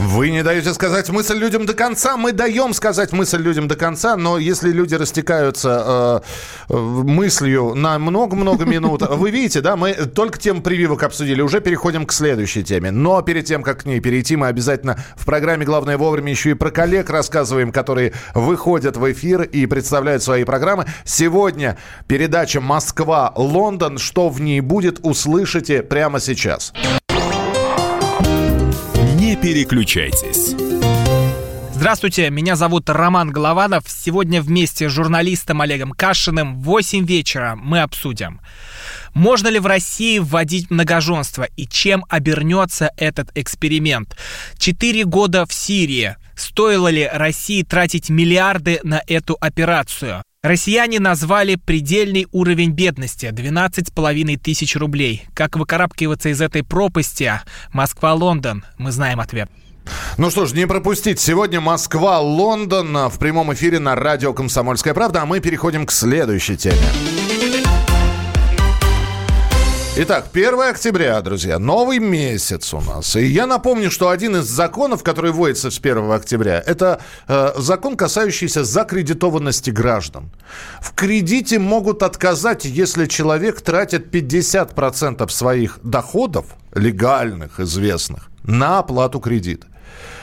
Вы 0.07 0.31
не 0.31 0.45
даете 0.45 0.73
сказать 0.73 1.11
мысль 1.11 1.37
людям 1.37 1.67
до 1.67 1.75
конца. 1.75 2.17
Мы 2.17 2.31
даем 2.31 2.75
сказать 2.75 3.13
мысль 3.13 3.43
людям 3.43 3.67
до 3.67 3.75
конца, 3.75 4.17
но 4.17 4.39
если 4.39 4.71
люди 4.71 4.95
растекаются 4.95 6.23
э, 6.69 6.75
э 6.75 6.77
мыслью 6.77 7.75
на 7.75 7.99
много-много 7.99 8.65
минут, 8.77 9.03
вы 9.03 9.33
видите, 9.33 9.61
да, 9.63 9.75
мы 9.75 9.95
только 9.95 10.39
тему 10.39 10.63
прививок 10.63 11.03
обсудили, 11.03 11.43
уже 11.43 11.61
переходим 11.61 12.07
к 12.07 12.13
следующей 12.13 12.63
теме. 12.63 12.93
Но 12.93 13.21
перед 13.23 13.47
тем, 13.47 13.65
как 13.65 13.83
к 13.83 13.85
ней 13.85 13.99
перейти, 13.99 14.37
мы 14.37 14.47
обязательно 14.47 14.97
в 15.17 15.27
программе 15.27 15.67
«Главное 15.67 15.99
вовремя» 15.99 16.31
еще 16.31 16.51
и 16.51 16.55
про 16.55 16.71
коллег 16.71 17.11
рассказываем, 17.11 17.73
которые 17.73 18.13
выходят 18.33 18.97
в 18.97 19.13
эфир 19.13 19.43
и 19.43 19.67
представляют 19.67 20.23
свои 20.23 20.45
программы. 20.45 20.87
Сегодня 21.05 21.79
передача 22.07 22.61
«Москва-Лондон». 22.61 23.99
Что 23.99 24.29
в 24.29 24.41
ней 24.41 24.61
будет, 24.61 25.01
услышите 25.03 25.83
прямо 25.83 26.21
сейчас 26.21 26.73
переключайтесь. 29.35 30.55
Здравствуйте, 31.73 32.31
меня 32.31 32.57
зовут 32.57 32.89
Роман 32.89 33.31
Голованов. 33.31 33.85
Сегодня 33.89 34.41
вместе 34.41 34.89
с 34.89 34.93
журналистом 34.93 35.61
Олегом 35.61 35.91
Кашиным 35.93 36.61
в 36.61 36.65
8 36.65 37.05
вечера 37.05 37.55
мы 37.57 37.81
обсудим, 37.81 38.41
можно 39.15 39.49
ли 39.49 39.59
в 39.59 39.67
России 39.67 40.19
вводить 40.19 40.71
многоженство 40.71 41.49
и 41.57 41.67
чем 41.67 42.05
обернется 42.09 42.91
этот 42.97 43.31
эксперимент. 43.37 44.17
Четыре 44.59 45.05
года 45.05 45.45
в 45.47 45.53
Сирии. 45.53 46.17
Стоило 46.35 46.89
ли 46.89 47.09
России 47.13 47.63
тратить 47.63 48.11
миллиарды 48.11 48.81
на 48.83 49.03
эту 49.07 49.37
операцию? 49.41 50.23
Россияне 50.47 51.01
назвали 51.01 51.57
предельный 51.57 52.29
уровень 52.31 52.71
бедности– 52.71 53.27
12,5 53.33 54.39
тысяч 54.39 54.77
рублей. 54.77 55.25
Как 55.35 55.57
выкарабкиваться 55.57 56.29
из 56.29 56.41
этой 56.41 56.63
пропасти? 56.63 57.33
Москва-Лондон. 57.73 58.65
Мы 58.79 58.93
знаем 58.93 59.19
ответ. 59.19 59.51
Ну 60.19 60.31
что 60.31 60.47
ж, 60.47 60.53
не 60.53 60.69
пропустить. 60.69 61.19
Сегодня 61.19 61.61
Москва-Лондон 61.61 63.09
в 63.09 63.19
прямом 63.19 63.53
эфире 63.55 63.81
на 63.81 63.97
радио 63.97 64.33
«Комсомольская 64.33 64.95
правда», 64.95 65.23
а 65.23 65.27
мы 65.27 65.41
переходим 65.41 65.85
к 65.85 65.91
следующей 65.91 66.57
теме. 66.57 67.36
Итак, 69.99 70.27
1 70.31 70.61
октября, 70.61 71.19
друзья, 71.23 71.59
новый 71.59 72.01
месяц 72.01 72.75
у 72.75 72.83
нас. 72.83 73.17
И 73.17 73.25
я 73.25 73.47
напомню, 73.47 73.91
что 73.91 74.11
один 74.11 74.37
из 74.37 74.45
законов, 74.45 75.03
который 75.03 75.33
вводится 75.33 75.71
с 75.71 75.79
1 75.79 76.11
октября, 76.11 76.63
это 76.67 77.01
э, 77.27 77.53
закон, 77.57 77.97
касающийся 77.97 78.63
закредитованности 78.63 79.71
граждан. 79.71 80.31
В 80.83 80.93
кредите 80.93 81.59
могут 81.59 82.03
отказать, 82.03 82.67
если 82.67 83.07
человек 83.07 83.63
тратит 83.63 84.15
50% 84.15 85.27
своих 85.31 85.79
доходов, 85.83 86.45
легальных, 86.75 87.59
известных, 87.59 88.29
на 88.43 88.81
оплату 88.81 89.19
кредита. 89.19 89.67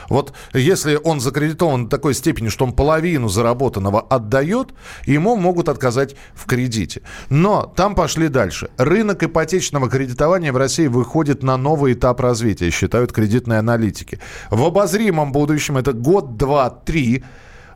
Вот 0.09 0.33
если 0.53 0.99
он 1.03 1.19
закредитован 1.19 1.85
до 1.85 1.89
такой 1.89 2.13
степени, 2.13 2.49
что 2.49 2.65
он 2.65 2.73
половину 2.73 3.29
заработанного 3.29 4.01
отдает, 4.01 4.73
ему 5.05 5.35
могут 5.35 5.69
отказать 5.69 6.15
в 6.33 6.45
кредите. 6.45 7.01
Но 7.29 7.71
там 7.75 7.95
пошли 7.95 8.27
дальше. 8.27 8.69
Рынок 8.77 9.23
ипотечного 9.23 9.89
кредитования 9.89 10.51
в 10.51 10.57
России 10.57 10.87
выходит 10.87 11.43
на 11.43 11.57
новый 11.57 11.93
этап 11.93 12.19
развития, 12.19 12.69
считают 12.69 13.11
кредитные 13.11 13.59
аналитики. 13.59 14.19
В 14.49 14.63
обозримом 14.63 15.31
будущем, 15.31 15.77
это 15.77 15.93
год, 15.93 16.37
два, 16.37 16.69
три, 16.69 17.23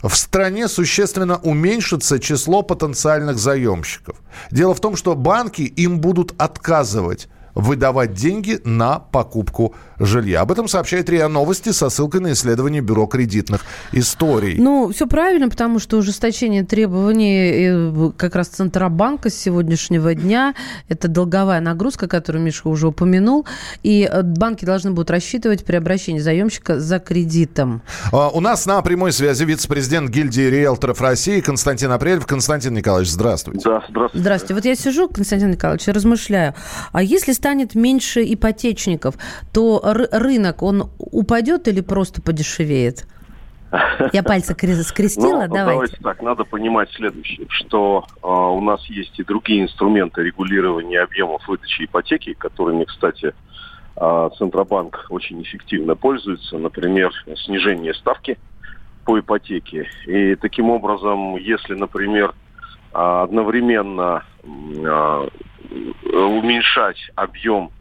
в 0.04 0.16
стране 0.16 0.68
существенно 0.68 1.38
уменьшится 1.38 2.20
число 2.20 2.62
потенциальных 2.62 3.38
заемщиков. 3.38 4.18
Дело 4.52 4.76
в 4.76 4.80
том, 4.80 4.96
что 4.96 5.16
банки 5.16 5.62
им 5.62 6.00
будут 6.00 6.34
отказывать 6.38 7.28
выдавать 7.58 8.14
деньги 8.14 8.60
на 8.64 9.00
покупку 9.00 9.74
жилья. 10.00 10.41
Об 10.41 10.52
этом 10.52 10.68
сообщает 10.68 11.10
РИА 11.10 11.28
Новости 11.28 11.72
со 11.72 11.89
ссылкой 11.89 12.22
на 12.22 12.34
исследование 12.34 12.82
Бюро 12.82 13.06
кредитных 13.08 13.66
историй. 13.91 14.58
Ну, 14.60 14.91
все 14.93 15.08
правильно, 15.08 15.50
потому 15.50 15.80
что 15.80 15.98
ужесточение 15.98 16.64
требований 16.64 18.08
э, 18.08 18.12
как 18.18 18.36
раз 18.36 18.48
Центробанка 18.48 19.30
с 19.30 19.36
сегодняшнего 19.36 20.14
дня– 20.14 20.54
это 20.89 21.08
долговая 21.08 21.62
нагрузка, 21.62 22.08
которую 22.08 22.43
Миша 22.43 22.68
уже 22.70 22.88
упомянул, 22.88 23.45
и 23.84 24.10
э, 24.12 24.22
банки 24.24 24.66
должны 24.66 24.91
будут 24.91 25.10
рассчитывать 25.10 25.66
при 25.66 25.76
обращении 25.76 26.20
заемщика 26.20 26.80
за 26.80 27.00
кредитом. 27.00 27.82
А, 28.12 28.30
у 28.30 28.39
нас 28.39 28.66
на 28.66 28.82
прямой 28.82 29.12
связи 29.12 29.43
вице-президент 29.43 30.10
гильдии 30.10 30.50
риэлторов 30.50 31.02
России 31.02 31.41
Константин 31.41 31.91
Апрелев. 31.91 32.26
Константин 32.26 32.74
Николаевич, 32.74 33.12
здравствуйте. 33.12 33.62
Да, 33.64 33.84
здравствуйте. 33.89 34.22
Здравствуйте. 34.22 34.54
Вот 34.54 34.66
я 34.66 34.76
сижу, 34.76 35.10
Константин 35.10 35.52
Николаевич, 35.52 35.88
и 35.88 35.91
размышляю, 35.91 36.54
а 36.91 37.02
если 37.02 37.34
станет 37.34 37.76
меньше 37.76 38.24
ипотечников, 38.24 39.16
то 39.52 39.82
рынок, 39.94 40.64
он 40.64 40.90
упадет 40.98 41.68
или 41.68 41.82
просто 41.82 42.22
подешевеет? 42.22 43.08
Я 44.14 44.24
пальцы 44.24 44.54
скрестила, 44.84 45.46
ну, 45.48 45.56
давайте. 45.56 45.72
Давайте 45.74 45.98
так, 45.98 46.22
надо 46.22 46.46
понимать 46.46 46.90
следующее, 46.92 47.48
что 47.50 48.06
э, 48.16 48.28
у 48.28 48.62
нас 48.62 48.84
есть 48.86 49.20
и 49.20 49.24
другие 49.24 49.64
инструменты 49.64 50.24
регулирования 50.24 51.02
объемов 51.02 51.46
выдачи 51.48 51.84
ипотеки, 51.84 52.34
которыми, 52.34 52.86
кстати, 52.86 53.34
э, 53.98 54.30
Центробанк 54.38 55.08
очень 55.10 55.42
эффективно 55.42 55.96
пользуется, 55.96 56.58
например, 56.58 57.12
снижение 57.44 57.94
ставки 57.94 58.38
по 59.04 59.20
ипотеке. 59.20 59.90
И 60.06 60.36
таким 60.36 60.70
образом, 60.70 61.36
если, 61.36 61.74
например, 61.74 62.34
одновременно 62.94 64.24
э, 64.44 65.28
уменьшать 66.14 67.12
объем 67.16 67.72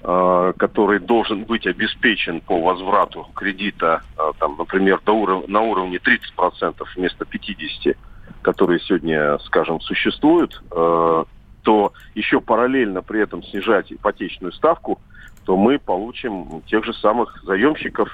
который 0.00 1.00
должен 1.00 1.44
быть 1.44 1.66
обеспечен 1.66 2.40
по 2.40 2.60
возврату 2.60 3.26
кредита, 3.34 4.02
э, 4.16 4.32
там, 4.38 4.56
например, 4.56 5.00
до 5.04 5.12
уров- 5.12 5.48
на 5.48 5.60
уровне 5.60 5.98
30% 5.98 6.86
вместо 6.94 7.24
50%, 7.24 7.96
которые 8.42 8.80
сегодня, 8.80 9.38
скажем, 9.40 9.80
существуют, 9.80 10.62
э, 10.70 11.24
то 11.62 11.92
еще 12.14 12.40
параллельно 12.40 13.02
при 13.02 13.20
этом 13.20 13.42
снижать 13.42 13.92
ипотечную 13.92 14.52
ставку, 14.52 15.00
то 15.44 15.56
мы 15.56 15.78
получим 15.78 16.62
тех 16.66 16.84
же 16.84 16.94
самых 16.94 17.42
заемщиков, 17.44 18.08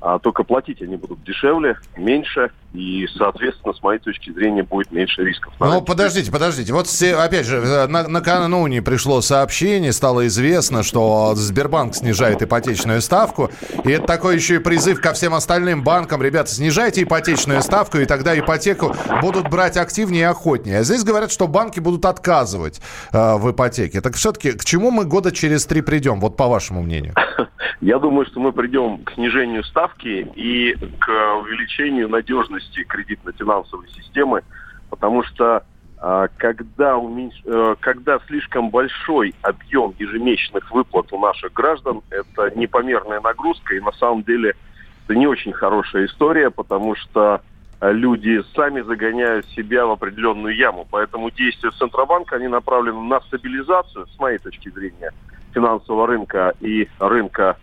а 0.00 0.18
только 0.18 0.44
платить 0.44 0.82
они 0.82 0.96
будут 0.96 1.22
дешевле, 1.24 1.78
меньше, 1.96 2.50
и, 2.76 3.06
соответственно, 3.16 3.72
с 3.72 3.82
моей 3.82 3.98
точки 3.98 4.30
зрения, 4.30 4.62
будет 4.62 4.92
меньше 4.92 5.22
рисков. 5.22 5.54
Ну, 5.58 5.80
подождите, 5.80 6.30
подождите. 6.30 6.72
Вот, 6.72 6.86
все, 6.86 7.14
опять 7.14 7.46
же, 7.46 7.56
э, 7.56 7.86
на, 7.86 8.06
накануне 8.06 8.82
пришло 8.82 9.20
сообщение, 9.22 9.92
стало 9.92 10.26
известно, 10.26 10.82
что 10.82 11.34
Сбербанк 11.34 11.94
снижает 11.94 12.42
ипотечную 12.42 13.00
ставку, 13.00 13.50
и 13.84 13.90
это 13.90 14.06
такой 14.06 14.36
еще 14.36 14.56
и 14.56 14.58
призыв 14.58 15.00
ко 15.00 15.14
всем 15.14 15.34
остальным 15.34 15.82
банкам. 15.82 16.22
Ребята, 16.22 16.50
снижайте 16.50 17.02
ипотечную 17.02 17.62
ставку, 17.62 17.98
и 17.98 18.04
тогда 18.04 18.38
ипотеку 18.38 18.94
будут 19.22 19.48
брать 19.48 19.76
активнее 19.76 20.22
и 20.22 20.24
охотнее. 20.24 20.80
А 20.80 20.82
здесь 20.82 21.04
говорят, 21.04 21.32
что 21.32 21.48
банки 21.48 21.80
будут 21.80 22.04
отказывать 22.04 22.80
э, 23.12 23.36
в 23.36 23.50
ипотеке. 23.50 24.00
Так 24.00 24.14
все-таки 24.14 24.52
к 24.52 24.64
чему 24.64 24.90
мы 24.90 25.04
года 25.04 25.32
через 25.32 25.64
три 25.66 25.80
придем, 25.80 26.20
вот 26.20 26.36
по 26.36 26.46
вашему 26.46 26.82
мнению? 26.82 27.14
Я 27.80 27.98
думаю, 27.98 28.26
что 28.26 28.40
мы 28.40 28.52
придем 28.52 29.04
к 29.04 29.12
снижению 29.12 29.62
ставки 29.64 30.26
и 30.34 30.74
к 30.98 31.08
увеличению 31.40 32.08
надежности 32.08 32.84
кредитно-финансовой 32.84 33.88
системы, 33.90 34.42
потому 34.88 35.22
что 35.22 35.62
а, 35.98 36.28
когда, 36.38 36.96
уменьш... 36.96 37.34
Э, 37.44 37.74
когда 37.80 38.18
слишком 38.26 38.70
большой 38.70 39.34
объем 39.42 39.94
ежемесячных 39.98 40.70
выплат 40.70 41.12
у 41.12 41.18
наших 41.18 41.52
граждан, 41.52 42.02
это 42.10 42.56
непомерная 42.58 43.20
нагрузка, 43.20 43.74
и 43.74 43.80
на 43.80 43.92
самом 43.92 44.22
деле 44.22 44.54
это 45.04 45.18
не 45.18 45.26
очень 45.26 45.52
хорошая 45.52 46.06
история, 46.06 46.50
потому 46.50 46.94
что 46.96 47.42
люди 47.80 48.42
сами 48.54 48.80
загоняют 48.80 49.46
себя 49.50 49.86
в 49.86 49.90
определенную 49.90 50.56
яму. 50.56 50.86
Поэтому 50.90 51.30
действия 51.30 51.70
Центробанка, 51.70 52.36
они 52.36 52.48
направлены 52.48 53.00
на 53.02 53.20
стабилизацию, 53.20 54.06
с 54.06 54.18
моей 54.18 54.38
точки 54.38 54.70
зрения, 54.70 55.12
финансового 55.52 56.06
рынка 56.06 56.54
и 56.60 56.88
рынка 56.98 57.56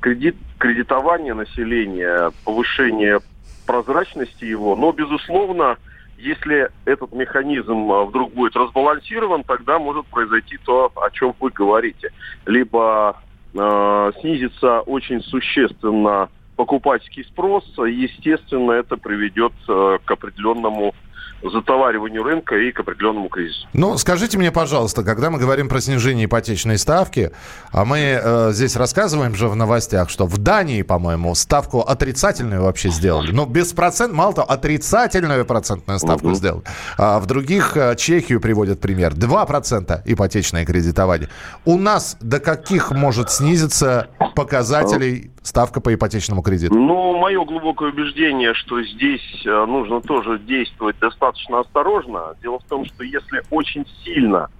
кредит, 0.00 0.36
кредитования 0.58 1.34
населения, 1.34 2.30
повышение 2.44 3.20
прозрачности 3.66 4.44
его. 4.44 4.76
Но, 4.76 4.92
безусловно, 4.92 5.78
если 6.18 6.70
этот 6.84 7.12
механизм 7.12 7.90
э, 7.90 8.04
вдруг 8.04 8.32
будет 8.34 8.56
разбалансирован, 8.56 9.44
тогда 9.44 9.78
может 9.78 10.06
произойти 10.06 10.58
то, 10.64 10.92
о 10.96 11.10
чем 11.10 11.34
вы 11.40 11.50
говорите. 11.50 12.10
Либо 12.46 13.16
э, 13.54 14.12
снизится 14.20 14.80
очень 14.80 15.22
существенно 15.22 16.28
покупательский 16.56 17.24
спрос, 17.24 17.64
естественно, 17.78 18.72
это 18.72 18.98
приведет 18.98 19.52
э, 19.66 19.98
к 20.04 20.10
определенному 20.10 20.94
затовариванию 21.42 22.22
рынка 22.22 22.56
и 22.56 22.72
к 22.72 22.80
определенному 22.80 23.28
кризису. 23.28 23.66
Ну, 23.72 23.96
скажите 23.98 24.38
мне, 24.38 24.50
пожалуйста, 24.50 25.02
когда 25.02 25.30
мы 25.30 25.38
говорим 25.38 25.68
про 25.68 25.80
снижение 25.80 26.26
ипотечной 26.26 26.78
ставки, 26.78 27.30
а 27.72 27.84
мы 27.84 27.98
э, 27.98 28.52
здесь 28.52 28.76
рассказываем 28.76 29.34
же 29.34 29.48
в 29.48 29.56
новостях, 29.56 30.10
что 30.10 30.26
в 30.26 30.38
Дании, 30.38 30.82
по-моему, 30.82 31.34
ставку 31.34 31.80
отрицательную 31.80 32.62
вообще 32.62 32.90
сделали. 32.90 33.32
Ну, 33.32 33.46
без 33.46 33.72
процент, 33.72 34.12
мало 34.12 34.34
того, 34.34 34.50
отрицательную 34.50 35.44
процентную 35.44 35.98
ставку 35.98 36.28
угу. 36.28 36.34
сделали. 36.34 36.62
А 36.98 37.18
в 37.18 37.26
других, 37.26 37.76
э, 37.76 37.96
Чехию 37.96 38.40
приводят 38.40 38.80
пример, 38.80 39.14
2% 39.14 40.02
ипотечное 40.04 40.64
кредитование. 40.64 41.28
У 41.64 41.78
нас 41.78 42.16
до 42.20 42.40
каких 42.40 42.90
может 42.90 43.30
снизиться 43.30 44.08
показателей 44.34 45.30
Ставка 45.42 45.80
по 45.80 45.94
ипотечному 45.94 46.42
кредиту. 46.42 46.74
Ну, 46.74 47.16
мое 47.16 47.42
глубокое 47.44 47.90
убеждение, 47.90 48.52
что 48.54 48.82
здесь 48.82 49.42
э, 49.46 49.64
нужно 49.66 50.02
тоже 50.02 50.38
действовать 50.38 50.98
достаточно 50.98 51.60
осторожно. 51.60 52.34
Дело 52.42 52.58
в 52.58 52.64
том, 52.64 52.84
что 52.84 53.04
если 53.04 53.42
очень 53.50 53.86
сильно 54.04 54.50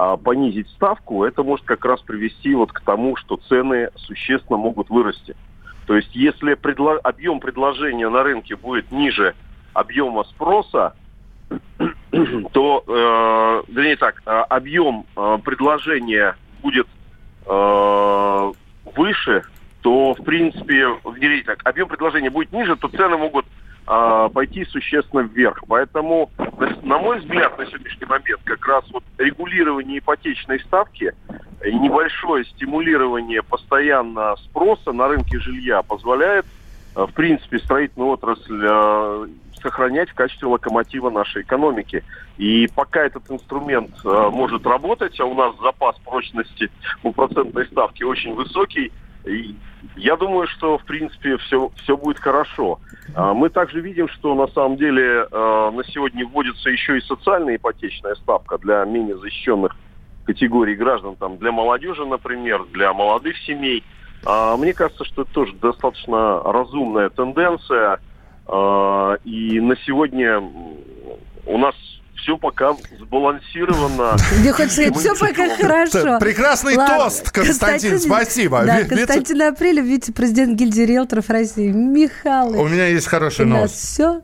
а, 0.00 0.16
понизить 0.16 0.68
ставку, 0.68 1.24
это 1.24 1.42
может 1.42 1.66
как 1.66 1.84
раз 1.84 2.00
привести 2.02 2.54
вот 2.54 2.72
к 2.72 2.80
тому, 2.82 3.16
что 3.16 3.36
цены 3.48 3.90
существенно 3.96 4.56
могут 4.56 4.90
вырасти. 4.90 5.34
То 5.88 5.96
есть 5.96 6.14
если 6.14 6.54
предло... 6.54 6.98
объем 6.98 7.40
предложения 7.40 8.08
на 8.08 8.22
рынке 8.22 8.54
будет 8.54 8.92
ниже 8.92 9.34
объема 9.72 10.22
спроса, 10.22 10.94
то, 12.52 12.84
э, 12.86 13.72
вернее 13.72 13.96
так, 13.96 14.22
э, 14.24 14.30
объем 14.30 15.04
э, 15.16 15.38
предложения 15.44 16.36
будет 16.62 16.86
э, 17.46 18.52
выше, 18.94 19.42
то, 19.82 20.14
в 20.14 20.24
принципе, 20.24 20.86
вернее 21.04 21.42
так, 21.44 21.60
объем 21.64 21.88
предложения 21.88 22.30
будет 22.30 22.52
ниже, 22.52 22.76
то 22.76 22.88
цены 22.88 23.16
могут 23.16 23.46
э, 23.86 24.28
пойти 24.32 24.64
существенно 24.64 25.20
вверх. 25.20 25.62
Поэтому, 25.68 26.30
на 26.82 26.98
мой 26.98 27.20
взгляд, 27.20 27.56
на 27.58 27.66
сегодняшний 27.66 28.06
момент 28.06 28.40
как 28.44 28.66
раз 28.66 28.84
вот 28.90 29.04
регулирование 29.18 29.98
ипотечной 29.98 30.60
ставки 30.60 31.12
и 31.64 31.74
небольшое 31.74 32.44
стимулирование 32.44 33.42
постоянно 33.42 34.36
спроса 34.36 34.92
на 34.92 35.08
рынке 35.08 35.38
жилья 35.38 35.82
позволяет, 35.82 36.46
э, 36.96 37.04
в 37.04 37.12
принципе, 37.12 37.58
строительную 37.58 38.10
отрасль 38.10 38.60
э, 38.62 39.26
сохранять 39.60 40.10
в 40.10 40.14
качестве 40.14 40.48
локомотива 40.48 41.10
нашей 41.10 41.42
экономики. 41.42 42.04
И 42.36 42.68
пока 42.74 43.04
этот 43.04 43.30
инструмент 43.30 43.90
э, 44.04 44.30
может 44.30 44.66
работать, 44.66 45.18
а 45.20 45.24
у 45.24 45.34
нас 45.34 45.54
запас 45.60 45.96
прочности 46.04 46.70
у 47.02 47.12
процентной 47.12 47.66
ставки 47.66 48.02
очень 48.02 48.34
высокий, 48.34 48.92
я 49.96 50.16
думаю, 50.16 50.46
что, 50.48 50.78
в 50.78 50.84
принципе, 50.84 51.36
все, 51.38 51.70
все 51.76 51.96
будет 51.96 52.18
хорошо. 52.18 52.80
А 53.14 53.34
мы 53.34 53.48
также 53.48 53.80
видим, 53.80 54.08
что 54.08 54.34
на 54.34 54.46
самом 54.48 54.76
деле 54.76 55.26
э, 55.30 55.70
на 55.72 55.84
сегодня 55.84 56.26
вводится 56.26 56.70
еще 56.70 56.98
и 56.98 57.02
социальная 57.02 57.56
ипотечная 57.56 58.14
ставка 58.16 58.58
для 58.58 58.84
менее 58.84 59.16
защищенных 59.18 59.76
категорий 60.24 60.74
граждан, 60.74 61.16
там, 61.16 61.38
для 61.38 61.52
молодежи, 61.52 62.04
например, 62.04 62.64
для 62.72 62.92
молодых 62.92 63.36
семей. 63.38 63.82
А 64.26 64.56
мне 64.56 64.74
кажется, 64.74 65.04
что 65.04 65.22
это 65.22 65.32
тоже 65.32 65.54
достаточно 65.54 66.42
разумная 66.42 67.08
тенденция. 67.08 68.00
А, 68.46 69.14
и 69.24 69.60
на 69.60 69.76
сегодня 69.76 70.42
у 71.46 71.58
нас 71.58 71.74
все 72.20 72.36
пока 72.36 72.76
сбалансировано. 72.98 74.16
Мне 74.40 74.52
хочется 74.52 74.82
сказать, 74.82 74.96
все 74.96 75.14
пока 75.14 75.56
хорошо. 75.56 76.18
Прекрасный 76.18 76.74
тост, 76.76 77.30
Константин, 77.30 77.98
спасибо. 77.98 78.64
Да, 78.64 78.84
Константин 78.84 79.42
Апрелев, 79.42 79.84
вице-президент 79.84 80.58
гильдии 80.58 80.82
риэлторов 80.82 81.30
России. 81.30 81.70
Михалыч. 81.70 82.58
У 82.58 82.68
меня 82.68 82.86
есть 82.86 83.06
хорошая 83.06 83.46
новость. 83.46 83.76
все 83.76 84.20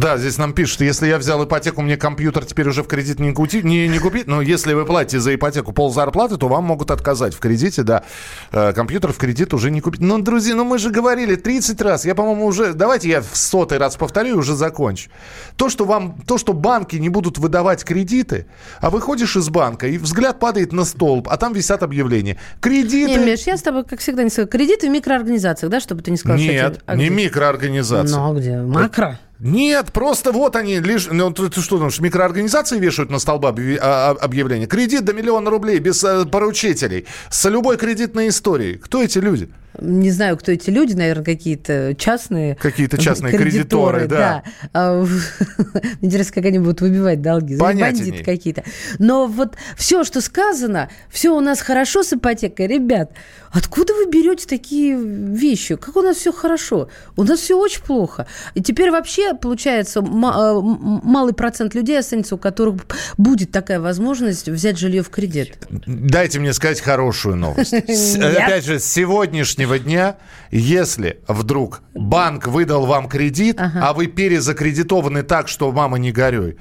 да, 0.00 0.16
здесь 0.16 0.38
нам 0.38 0.54
пишут, 0.54 0.80
если 0.80 1.06
я 1.06 1.18
взял 1.18 1.44
ипотеку, 1.44 1.82
мне 1.82 1.96
компьютер 1.96 2.44
теперь 2.44 2.68
уже 2.68 2.82
в 2.82 2.88
кредит 2.88 3.18
не, 3.18 3.32
купить, 3.32 3.64
не, 3.64 3.88
не 3.88 3.98
купить. 3.98 4.26
Но 4.26 4.40
если 4.40 4.72
вы 4.72 4.86
платите 4.86 5.20
за 5.20 5.34
ипотеку 5.34 5.72
пол 5.72 5.92
зарплаты, 5.92 6.36
то 6.36 6.48
вам 6.48 6.64
могут 6.64 6.90
отказать 6.90 7.34
в 7.34 7.40
кредите, 7.40 7.82
да. 7.82 8.04
Э, 8.52 8.72
компьютер 8.72 9.12
в 9.12 9.18
кредит 9.18 9.52
уже 9.52 9.70
не 9.70 9.80
купить. 9.80 10.00
Ну, 10.00 10.18
друзья, 10.20 10.54
ну 10.54 10.64
мы 10.64 10.78
же 10.78 10.90
говорили 10.90 11.34
30 11.34 11.80
раз. 11.82 12.04
Я, 12.06 12.14
по-моему, 12.14 12.46
уже... 12.46 12.72
Давайте 12.72 13.10
я 13.10 13.20
в 13.20 13.36
сотый 13.36 13.78
раз 13.78 13.96
повторю 13.96 14.36
и 14.36 14.38
уже 14.38 14.54
закончу. 14.54 15.10
То, 15.56 15.68
что 15.68 15.84
вам... 15.84 16.22
То, 16.26 16.38
что 16.38 16.52
банки 16.52 16.96
не 16.96 17.08
будут 17.08 17.38
выдавать 17.38 17.84
кредиты, 17.84 18.46
а 18.80 18.88
выходишь 18.88 19.36
из 19.36 19.50
банка, 19.50 19.88
и 19.88 19.98
взгляд 19.98 20.38
падает 20.38 20.72
на 20.72 20.84
столб, 20.84 21.28
а 21.28 21.36
там 21.36 21.52
висят 21.52 21.82
объявления. 21.82 22.38
Кредиты... 22.60 23.10
Не, 23.10 23.18
Миш, 23.18 23.40
я 23.46 23.56
с 23.56 23.62
тобой, 23.62 23.84
как 23.84 24.00
всегда, 24.00 24.22
не 24.22 24.30
сказал. 24.30 24.48
Кредиты 24.48 24.88
в 24.88 24.90
микроорганизациях, 24.90 25.70
да, 25.70 25.80
чтобы 25.80 26.02
ты 26.02 26.10
не 26.10 26.16
сказал, 26.16 26.38
Нет, 26.38 26.76
что... 26.76 26.82
А 26.86 26.96
не 26.96 27.10
микроорганизации. 27.10 28.14
Ну, 28.14 28.30
а 28.30 28.34
где? 28.34 28.56
ما 28.76 28.84
أكره. 28.84 29.16
Нет, 29.38 29.92
просто 29.92 30.32
вот 30.32 30.56
они 30.56 30.80
лишь... 30.80 31.08
Ну, 31.10 31.30
ты, 31.30 31.48
ты 31.48 31.60
что 31.60 31.76
думаешь, 31.76 32.00
микроорганизации 32.00 32.78
вешают 32.78 33.10
на 33.10 33.18
столба 33.18 33.54
а, 33.80 34.16
объявления? 34.20 34.66
Кредит 34.66 35.04
до 35.04 35.12
миллиона 35.12 35.50
рублей 35.50 35.78
без 35.78 36.02
э, 36.04 36.24
поручителей, 36.24 37.06
с 37.30 37.48
любой 37.48 37.76
кредитной 37.76 38.28
историей. 38.28 38.76
Кто 38.76 39.02
эти 39.02 39.18
люди? 39.18 39.50
не 39.80 40.10
знаю, 40.10 40.36
кто 40.36 40.52
эти 40.52 40.70
люди, 40.70 40.94
наверное, 40.94 41.24
какие-то 41.24 41.94
частные... 41.98 42.54
Какие-то 42.56 42.98
частные 42.98 43.36
кредиторы, 43.36 44.00
кредиторы 44.00 44.08
да. 44.08 44.42
да. 44.62 44.70
А, 44.72 45.06
интересно, 46.00 46.34
как 46.34 46.44
они 46.46 46.58
будут 46.58 46.80
выбивать 46.80 47.22
долги. 47.22 47.56
Бандиты 47.56 48.24
какие-то. 48.24 48.64
Но 48.98 49.26
вот 49.26 49.56
все, 49.76 50.04
что 50.04 50.20
сказано, 50.20 50.90
все 51.10 51.30
у 51.30 51.40
нас 51.40 51.60
хорошо 51.60 52.02
с 52.02 52.12
ипотекой. 52.12 52.66
Ребят, 52.66 53.12
откуда 53.50 53.94
вы 53.94 54.06
берете 54.06 54.46
такие 54.46 54.96
вещи? 54.96 55.76
Как 55.76 55.96
у 55.96 56.02
нас 56.02 56.16
все 56.16 56.32
хорошо? 56.32 56.88
У 57.16 57.24
нас 57.24 57.40
все 57.40 57.58
очень 57.58 57.82
плохо. 57.82 58.26
И 58.54 58.62
теперь 58.62 58.90
вообще, 58.90 59.25
получается, 59.34 60.00
а, 60.00 60.60
малый 60.60 61.34
процент 61.34 61.74
людей 61.74 61.98
останется, 61.98 62.34
у 62.34 62.38
которых 62.38 62.86
будет 63.16 63.50
такая 63.50 63.80
возможность 63.80 64.48
взять 64.48 64.78
жилье 64.78 65.02
в 65.02 65.10
кредит. 65.10 65.58
Дайте 65.86 66.38
мне 66.40 66.52
сказать 66.52 66.80
хорошую 66.80 67.36
новость. 67.36 67.72
Опять 67.74 68.64
же, 68.64 68.78
сегодняшний 68.78 69.56
сегодняшнего 69.56 69.78
дня, 69.78 70.16
если 70.50 71.20
вдруг 71.26 71.82
банк 71.94 72.46
выдал 72.46 72.86
вам 72.86 73.08
кредит, 73.08 73.58
а 73.58 73.92
вы 73.92 74.06
перезакредитованы 74.06 75.22
так, 75.22 75.48
что 75.48 75.70
мама 75.72 75.98
не 75.98 76.12
горюй, 76.12 76.56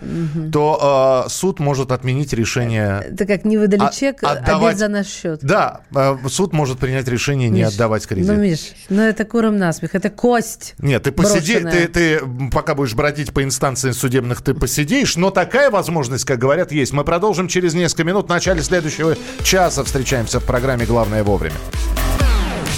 то 0.52 1.26
э, 1.26 1.30
суд 1.30 1.60
может 1.60 1.92
отменить 1.92 2.34
решение. 2.34 3.04
Это 3.12 3.26
как 3.26 3.46
не 3.46 3.58
выдали 3.58 3.90
чек, 3.94 4.24
а 4.24 4.32
отдавать... 4.32 4.78
за 4.78 4.88
наш 4.88 5.08
счет. 5.08 5.40
Да, 5.42 5.82
э, 5.96 6.18
суд 6.28 6.54
может 6.54 6.80
принять 6.80 7.08
решение 7.08 7.50
не 7.50 7.64
отдавать 7.64 8.08
кредит. 8.08 8.28
Ну, 8.28 8.36
Миш, 8.36 8.74
ну 8.90 9.02
это 9.02 9.26
куром 9.26 9.58
насмех, 9.58 9.96
это 9.96 10.10
кость. 10.10 10.76
Нет, 10.80 11.04
ты 11.04 11.12
посиди, 11.12 11.60
ты, 11.60 11.88
ты 11.88 12.22
пока 12.56 12.74
будешь 12.74 12.94
бродить 12.94 13.34
по 13.34 13.44
инстанциям 13.44 13.94
судебных, 13.94 14.42
ты 14.42 14.54
посидишь, 14.54 15.18
но 15.18 15.30
такая 15.30 15.70
возможность, 15.70 16.24
как 16.24 16.40
говорят, 16.40 16.72
есть. 16.72 16.94
Мы 16.94 17.04
продолжим 17.04 17.50
через 17.50 17.74
несколько 17.74 18.06
минут. 18.06 18.28
В 18.28 18.30
начале 18.30 18.64
следующего 18.64 19.18
часа 19.44 19.84
встречаемся 19.84 20.40
в 20.40 20.46
программе 20.46 20.86
«Главное 20.86 21.22
вовремя». 21.26 21.58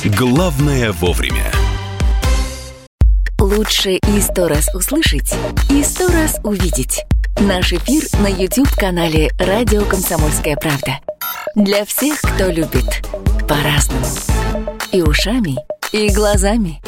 Главное 0.04 0.92
вовремя. 0.94 1.52
Лучше 3.40 3.98
и 3.98 4.20
сто 4.20 4.48
раз 4.48 4.74
услышать, 4.74 5.36
и 5.70 5.84
сто 5.84 6.08
раз 6.08 6.40
увидеть. 6.44 7.04
Наш 7.40 7.72
эфир 7.72 8.02
на 8.20 8.28
YouTube-канале 8.28 9.30
«Радио 9.38 9.86
Комсомольская 9.86 10.56
правда». 10.56 10.98
Для 11.54 11.86
всех, 11.86 12.20
кто 12.22 12.48
любит 12.50 13.06
по-разному. 13.48 14.06
И 14.92 15.04
ушами, 15.04 15.56
и 15.92 16.10
глазами. 16.10 16.82